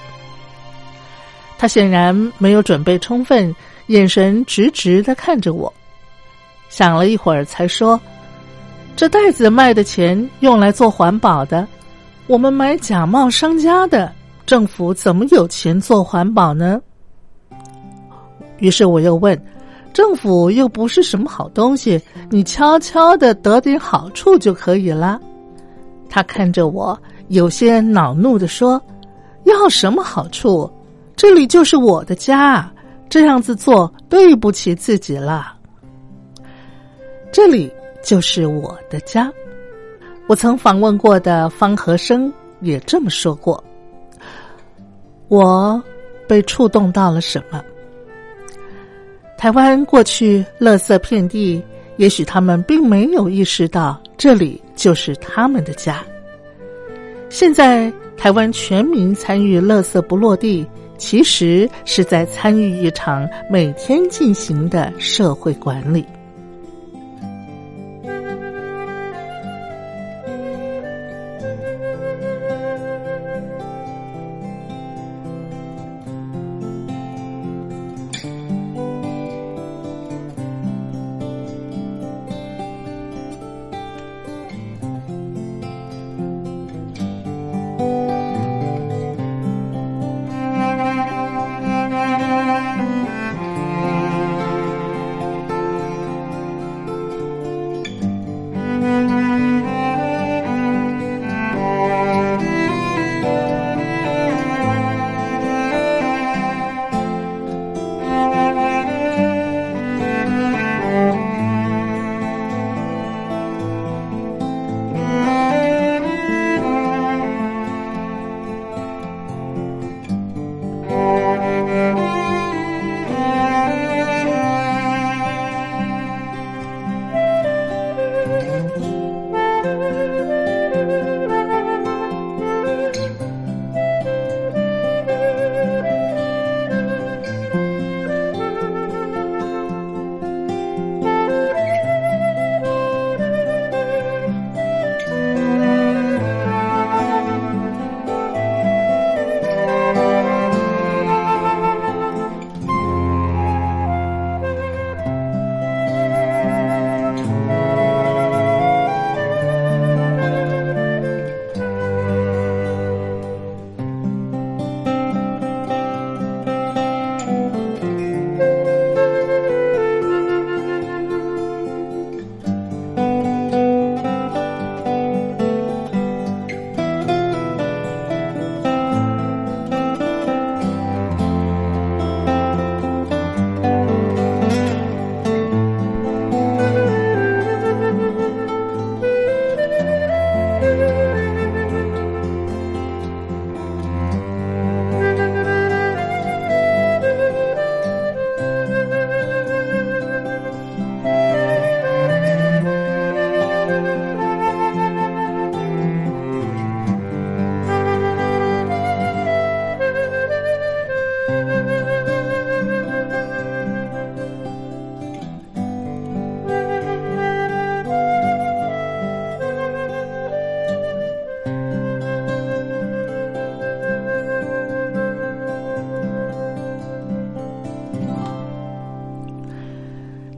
[1.56, 5.72] 他显然没有准备充分，眼神直直的看着我，
[6.70, 8.02] 想了一会儿才说
[8.98, 11.68] ：“这袋子卖的钱用来做环保的，
[12.26, 14.12] 我们买假冒商家的，
[14.48, 16.82] 政府怎么有钱做环保呢？”
[18.58, 19.40] 于是我又问。
[19.96, 21.98] 政府又不是什么好东西，
[22.30, 25.18] 你悄悄的得点好处就可以了。
[26.10, 28.82] 他看着我，有些恼怒的说
[29.48, 30.70] ：“要什么好处？
[31.16, 32.70] 这里就是我的家，
[33.08, 35.56] 这样子做对不起自己了。
[37.32, 37.72] 这里
[38.04, 39.32] 就是我的家。
[40.28, 42.30] 我曾访问过的方和生
[42.60, 43.64] 也这么说过。
[45.30, 45.82] 我
[46.28, 47.64] 被触动到了什么？
[49.46, 51.62] 台湾过去垃圾遍地，
[51.98, 56.04] 也许他们并没有意识到这里就是他们的家。
[57.30, 60.66] 现在台湾全民参与垃圾不落地，
[60.98, 66.04] 其实是在参与一场每天进行的社会管理。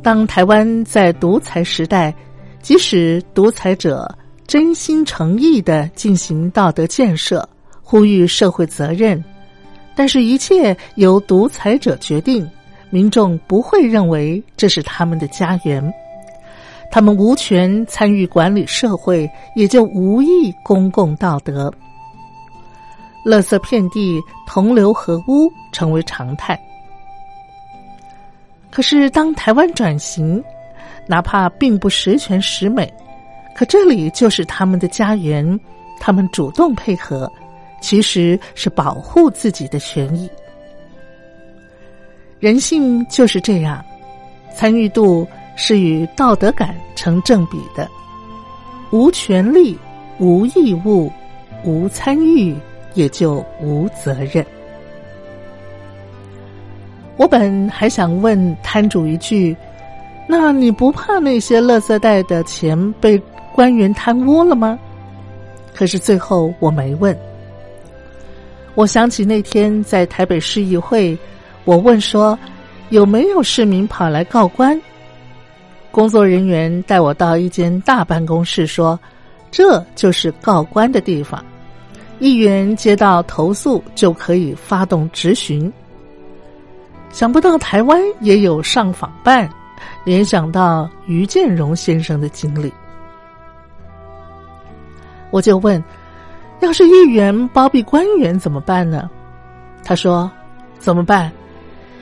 [0.07, 2.15] 当台湾在独裁时代，
[2.61, 4.09] 即使独裁者
[4.47, 7.45] 真心诚意的进行道德建设，
[7.83, 9.21] 呼吁社会责任，
[9.97, 12.49] 但是，一切由独裁者决定，
[12.89, 15.93] 民众不会认为这是他们的家园，
[16.89, 21.69] 他们无权参与管理社会，也就无益公共道德。
[23.25, 26.57] 垃圾遍地，同流合污，成为常态。
[28.69, 30.43] 可是，当台湾转型，
[31.07, 32.93] 哪怕并不十全十美，
[33.55, 35.59] 可这里就是他们的家园，
[35.99, 37.31] 他们主动配合，
[37.81, 40.29] 其实是保护自己的权益。
[42.39, 43.83] 人性就是这样，
[44.53, 47.89] 参与度是与道德感成正比的。
[48.91, 49.77] 无权利、
[50.19, 51.11] 无义务、
[51.63, 52.55] 无参与，
[52.93, 54.45] 也就无责任。
[57.17, 59.55] 我本还想问摊主一句
[60.29, 63.19] ：“那你不怕那些垃圾袋的钱被
[63.53, 64.77] 官员贪污了吗？”
[65.73, 67.17] 可是最后我没问。
[68.75, 71.17] 我想起那天在台北市议会，
[71.65, 72.37] 我问说
[72.89, 74.79] ：“有没有市民跑来告官？”
[75.89, 78.99] 工作人员带我到一间大办公室，说
[79.49, 81.43] ：“这就是告官的地方，
[82.19, 85.73] 议员接到投诉就可以发动质询。”
[87.09, 89.49] 想不到台湾也有上访办，
[90.03, 92.71] 联想到于建荣先生的经历，
[95.31, 95.83] 我就问：
[96.59, 99.09] 要是议员包庇官员怎么办呢？
[99.83, 100.29] 他说：
[100.79, 101.31] 怎么办？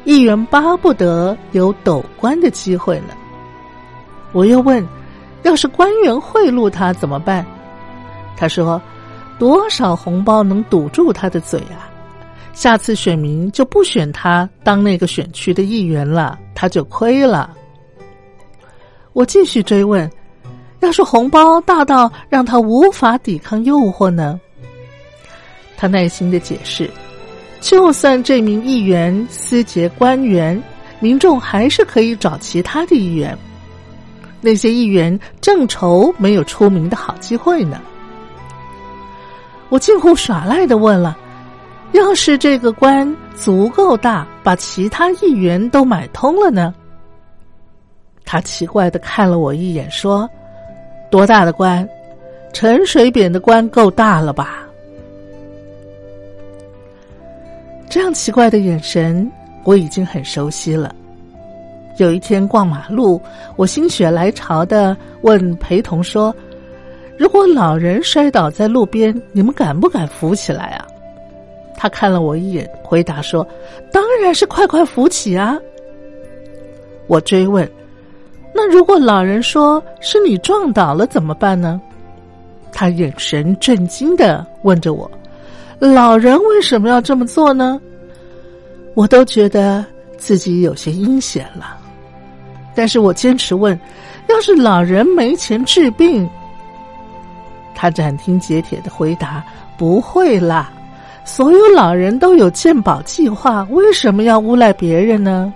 [0.03, 3.13] 议员巴不得有斗官的机会呢。
[4.33, 4.85] 我又问，
[5.43, 7.45] 要是官员贿赂他怎么办？
[8.35, 8.81] 他说，
[9.39, 11.87] 多少红包能堵住他的嘴啊？
[12.55, 17.53] 下次选民就不选他当那个选区的议员了，他就亏了。
[19.11, 20.09] 我继续追问，
[20.79, 24.39] 要是红包大到让他无法抵抗诱惑呢？
[25.75, 26.89] 他耐心的解释。
[27.59, 30.61] 就算这名议员私结官员，
[31.01, 33.37] 民众还是可以找其他的议员。
[34.39, 37.81] 那些议员正愁没有出名的好机会呢。
[39.69, 41.17] 我近乎耍赖的问了：
[41.91, 46.73] 要是这个官足够大，把其他议员都买通了呢？
[48.25, 50.29] 他奇怪的看了我一眼，说
[51.09, 51.87] ：“多大的官？
[52.51, 54.67] 陈水扁的官够大了吧？”
[57.87, 59.31] 这样奇怪的眼神，
[59.63, 60.93] 我已经很熟悉了。
[61.97, 63.21] 有一天逛马路，
[63.55, 66.35] 我心血来潮的问陪同说
[67.17, 70.85] ：“如果老人摔倒在路边，你们敢不敢扶起来啊？”
[71.77, 73.45] 他看了我一眼，回答说
[73.91, 75.57] ：“当然是快快扶起啊！”
[77.07, 77.69] 我追问
[78.53, 81.79] ：“那如果老人说是你撞倒了怎么办呢？”
[82.71, 85.09] 他眼神震惊的问着我。
[85.79, 87.79] 老人为什么要这么做呢？
[88.93, 89.85] 我都觉得
[90.17, 91.77] 自己有些阴险了，
[92.73, 93.77] 但是我坚持问：
[94.27, 96.27] 要是老人没钱治病，
[97.75, 99.43] 他斩钉截铁的回答：
[99.77, 100.71] 不会啦，
[101.25, 105.51] 所有老人都有健保计划，为什么要诬赖别人呢？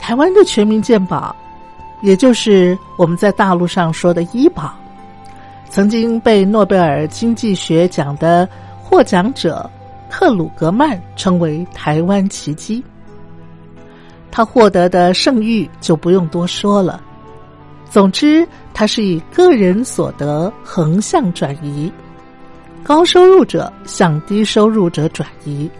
[0.00, 1.34] 台湾的全民健保，
[2.02, 4.74] 也就是我们在大陆上说的医保。
[5.70, 8.48] 曾经被诺贝尔经济学奖的
[8.82, 9.70] 获奖者
[10.10, 12.82] 克鲁格曼称为“台湾奇迹”。
[14.30, 17.00] 他获得的盛誉就不用多说了。
[17.88, 21.92] 总之，他是以个人所得横向转移，
[22.88, 25.70] 高收入者向低收入者转移，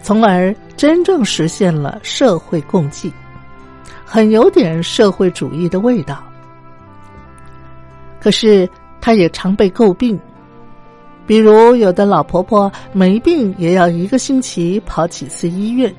[0.00, 3.12] 从而真正实现了社会共济，
[4.04, 6.22] 很有点社会主义的味道。
[8.20, 8.70] 可是。
[9.00, 10.18] 他也常被诟病，
[11.26, 15.94] 比如有的老婆婆没病也要一个星期跑几次医院，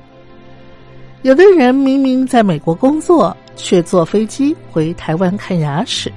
[1.22, 6.12] 有的人明明在美国工作，却坐飞机回台湾看牙齿。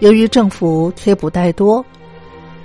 [0.00, 1.82] 由于政府贴补太多，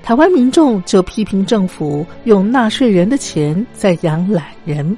[0.03, 4.97] 台湾民众就批评政府用纳税人的钱在养懒人。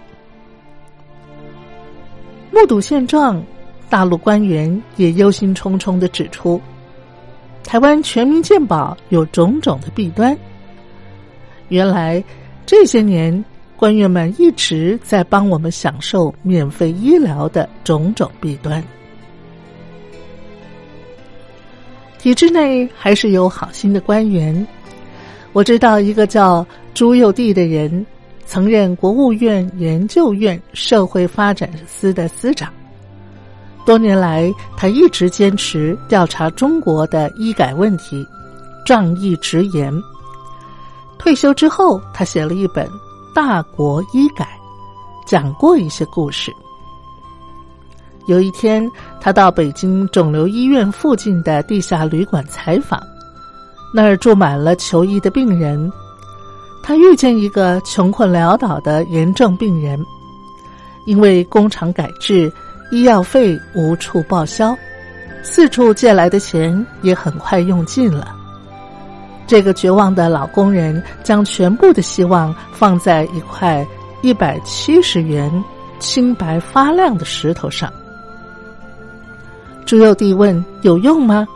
[2.51, 3.43] 目睹现状，
[3.89, 6.59] 大陆官员也忧心忡忡的指出。
[7.63, 10.37] 台湾全民健保有种种的弊端。
[11.67, 12.23] 原来
[12.65, 13.43] 这些年
[13.75, 18.83] 官员们一直在帮我们享受免费医疗的种种弊端。
[22.19, 24.65] 体制内还是有好心的官员。
[25.53, 28.03] 我知道一个叫朱佑棣的人，
[28.45, 32.73] 曾任国务院研究院社会发展司的司长。
[33.85, 38.25] 多年来，他一直坚持调查中国的医改问题，
[38.83, 39.93] 仗义直言。
[41.19, 42.87] 退休之后，他写了一本
[43.35, 44.45] 《大国医改》，
[45.29, 46.51] 讲过一些故事。
[48.25, 48.89] 有一天，
[49.21, 52.99] 他到北京肿瘤医院附近的地下旅馆采访，
[53.93, 55.91] 那儿住满了求医的病人。
[56.81, 60.03] 他遇见一个穷困潦倒的炎症病人，
[61.05, 62.51] 因为工厂改制。
[62.91, 64.77] 医药费无处报销，
[65.41, 68.35] 四处借来的钱也很快用尽了。
[69.47, 73.83] 这个绝望的老工人将全部的希望放在一块
[74.21, 75.51] 一百七十元
[75.97, 77.91] 清白发亮的石头上。
[79.87, 81.47] 朱佑棣问：“有用吗？”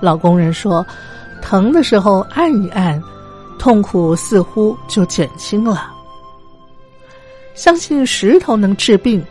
[0.00, 0.86] 老工人说
[1.48, 3.00] ：“疼的时候按一按，
[3.56, 5.94] 痛苦似乎就减轻了。”
[7.54, 9.24] 相信石头能治病。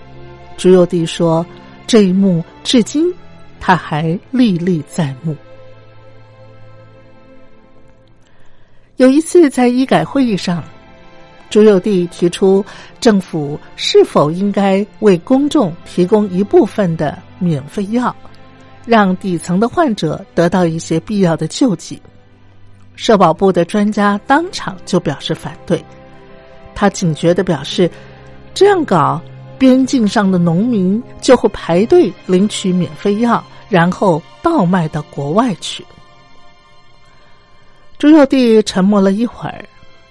[0.55, 1.45] 朱佑棣说
[1.86, 3.13] ：“这一幕至今
[3.59, 5.36] 他还历历在目。”
[8.95, 10.63] 有一次在医改会议上，
[11.49, 12.63] 朱佑棣提出
[13.01, 18.16] 政府是否应该为公众提供一部分的免费药，
[18.86, 22.01] 让底层的患者得到一些必要的救济。
[22.95, 25.83] 社保部的专家当场就表示反对，
[26.73, 27.89] 他警觉的表示
[28.53, 29.21] ：“这样搞。”
[29.57, 35.81] 边境上的农民就会排队领取免费药，然后倒卖到国外去。
[37.97, 39.63] 朱佑棣沉默了一会儿，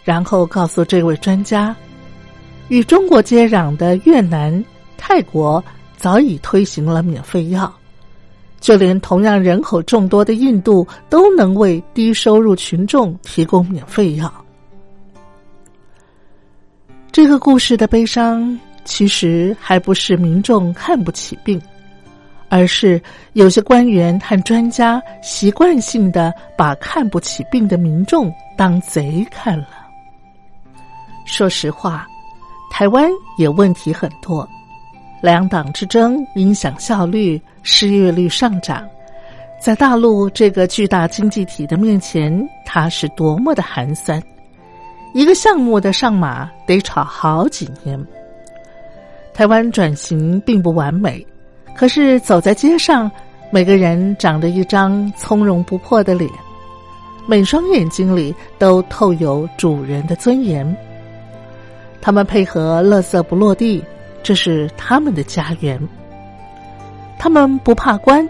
[0.02, 1.76] 然后告诉这位专家
[2.68, 4.64] ：“与中国接壤的越南、
[4.96, 5.62] 泰国
[5.98, 7.70] 早已推行了免费药，
[8.64, 14.32] 就连同样人口众多的印度都能为低收入群众提供免费药。
[17.12, 21.60] 这个故事的悲伤，其实还不是民众看不起病，
[22.48, 22.98] 而是
[23.34, 29.68] 有些官员和专家习惯性的把看不起病的民众当贼看了。
[31.26, 32.06] 说实话。
[32.70, 33.08] 台湾
[33.38, 34.48] 也问题很多，
[35.24, 38.86] 两党之争影响效率，失业率上涨，
[39.58, 44.22] 在大陆这个巨大经济体的面前，它是多么的寒酸。
[45.14, 47.98] 一个项目的上马得炒好几年。
[49.32, 51.26] 台湾转型并不完美，
[51.74, 53.10] 可是走在街上，
[53.50, 56.30] 每个人长着一张从容不迫的脸，
[57.26, 60.76] 每双眼睛里都透有主人的尊严。
[62.02, 63.82] 他们配合“垃圾不落地”，
[64.24, 65.80] 这是他们的家园。
[67.16, 68.28] 他们不怕官，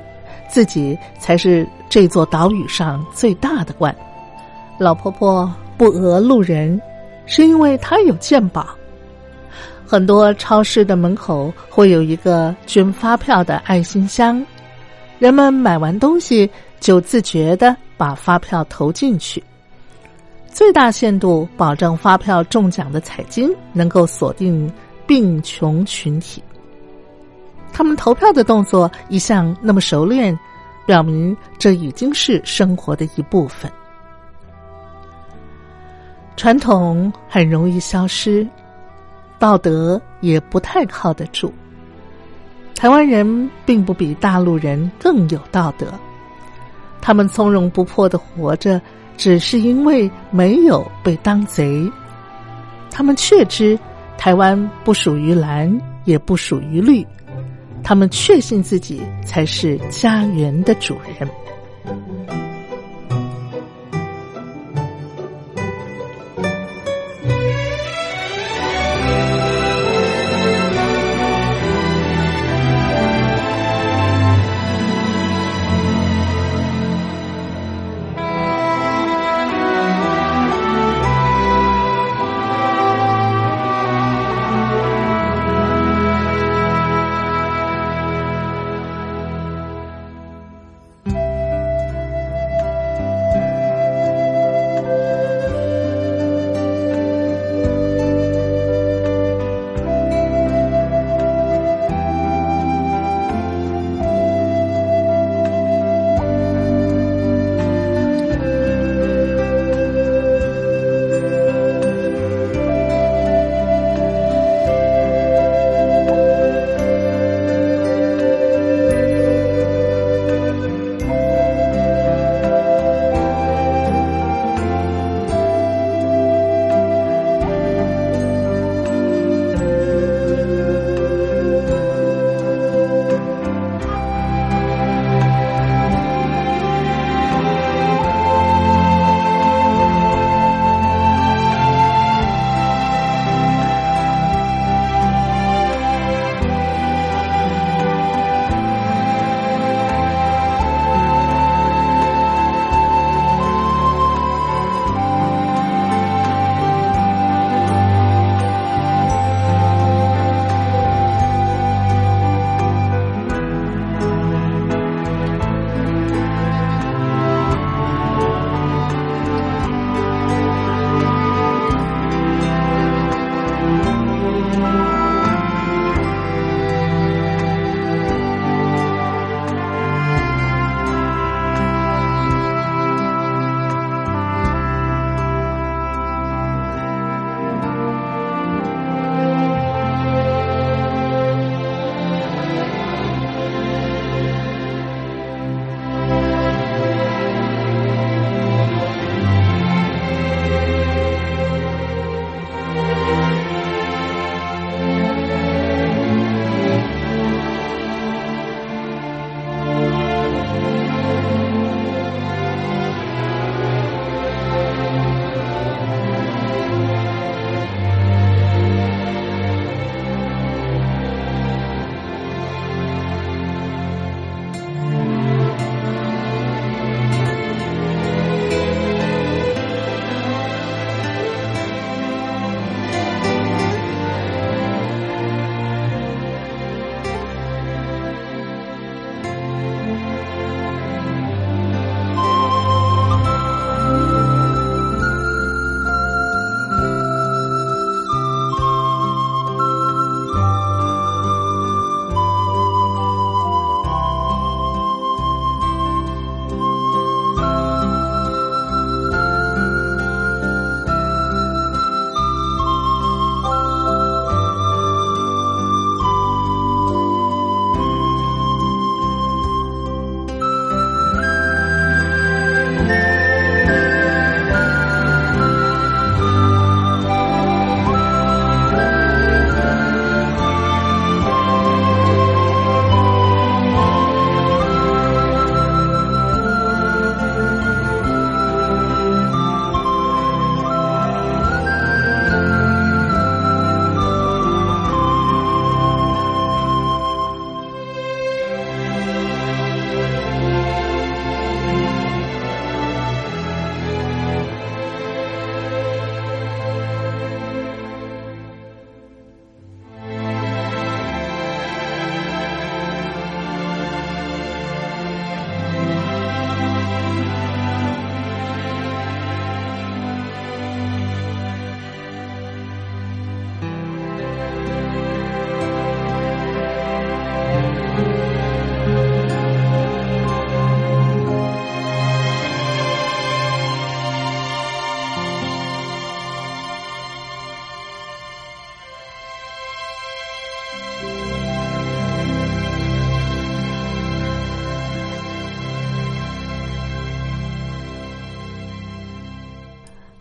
[0.49, 3.95] 自己才是这座岛屿上最大的官。
[4.79, 6.81] 老婆婆不讹路人，
[7.27, 8.67] 是因为她有鉴宝。
[9.87, 14.45] 很多超市的门口会有一个捐发票的爱心箱，
[15.21, 19.43] 人们买完东西就自觉的把发票投进去。
[20.51, 24.73] 最大限度保证发票中奖的彩金能够锁定
[25.07, 26.43] 病穷群体。
[27.73, 30.39] 他们投票的动作一向那么熟练，
[30.87, 33.71] 表明这已经是生活的一部分。
[36.37, 38.47] 传统很容易消失，
[39.39, 41.53] 道德也不太靠得住。
[42.75, 45.87] 台湾人并不比大陆人更有道德，
[47.01, 48.81] 他们从容不迫的活着。
[49.17, 51.89] 只是因为没有被当贼，
[52.91, 53.79] 他们确知
[54.17, 55.71] 台湾不属于蓝，
[56.05, 57.07] 也不属于绿，
[57.83, 61.29] 他们确信自己才是家园的主人。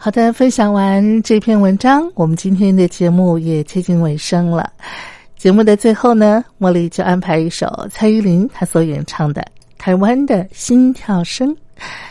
[0.04, 4.70] 好的，分享完这篇文章，我们今天的节目也接近尾声了。
[5.38, 9.42] 节目的最后呢，茉莉就安排一首蔡依林她所演唱的
[9.78, 11.56] 《台湾的心跳声》。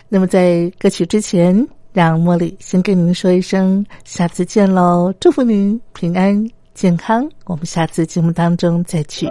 [0.08, 7.28] 那么在歌曲之前，让茉莉先跟您说一声下次见喽，祝福您平安健康。
[7.44, 9.28] 我们下次节目当中再聚。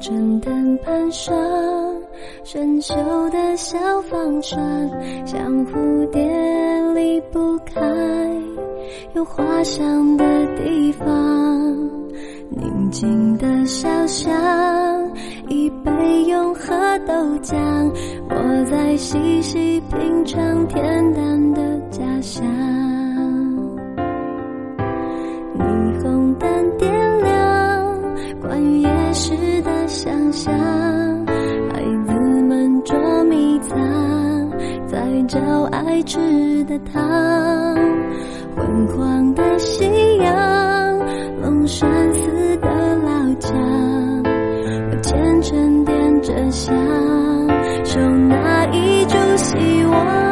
[0.00, 1.34] 那江镇灯盘上
[2.42, 4.58] 生锈的小方船，
[5.26, 6.22] 像蝴蝶
[6.94, 7.78] 离不开
[9.14, 10.24] 有花香的
[10.56, 11.06] 地方。
[12.48, 14.32] 宁静的小巷，
[15.48, 15.90] 一杯
[16.28, 17.58] 永和豆浆，
[18.30, 20.80] 我在细细品尝恬
[21.14, 22.42] 淡的家乡。
[25.58, 28.02] 霓虹灯点亮，
[28.40, 28.89] 关于。
[29.12, 30.54] 时的想象，
[31.72, 33.76] 孩子们捉迷藏，
[34.86, 35.38] 在找
[35.72, 37.00] 爱吃的糖。
[38.56, 39.84] 昏黄的夕
[40.18, 40.98] 阳，
[41.42, 43.52] 龙山寺的老墙，
[44.90, 46.74] 我虔诚点着香，
[47.84, 50.29] 守那一株希望。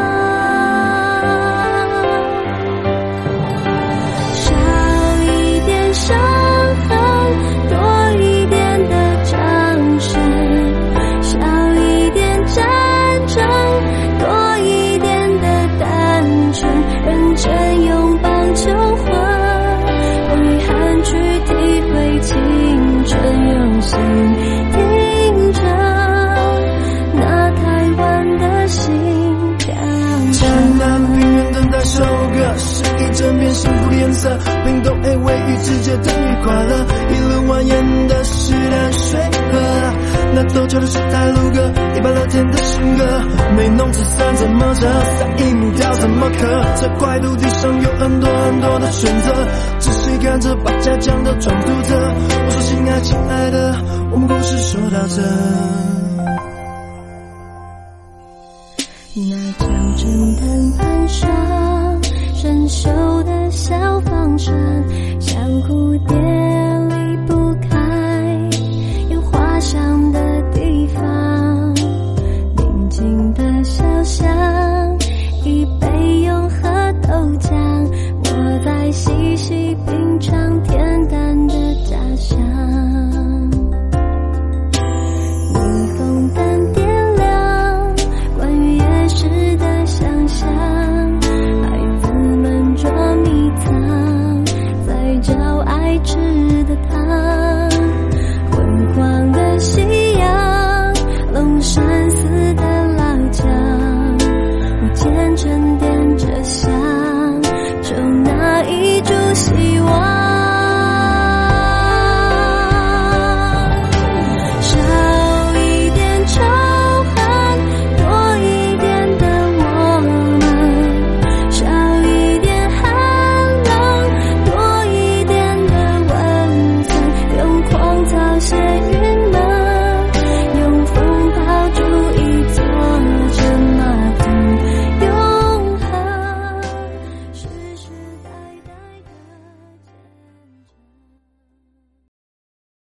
[31.89, 39.59] 首歌，是一整片幸福的颜色冰冻 A 位于直接等于快乐，一轮蜿蜒的是淡水河。
[40.35, 43.05] 那走俏的是台路歌，一把乐天的新歌。
[43.57, 44.87] 没弄纸伞怎么折？
[44.87, 46.65] 撒一木条怎么刻？
[46.77, 49.33] 这块土地上有很多很多的选择，
[49.79, 51.97] 仔细看着把家乡的闯读着。
[51.99, 53.75] 我说亲爱亲爱的，
[54.13, 55.98] 我们故事说到这。
[62.69, 63.39] 生锈的。
[63.51, 64.55] 小方船
[65.21, 68.49] 像蝴蝶离不开
[69.11, 71.75] 有花香的地方，
[72.57, 74.99] 宁静的小巷，
[75.45, 77.09] 一杯永和豆
[77.41, 77.57] 浆，
[78.25, 81.55] 我在细细品尝恬淡的
[81.85, 82.39] 家乡。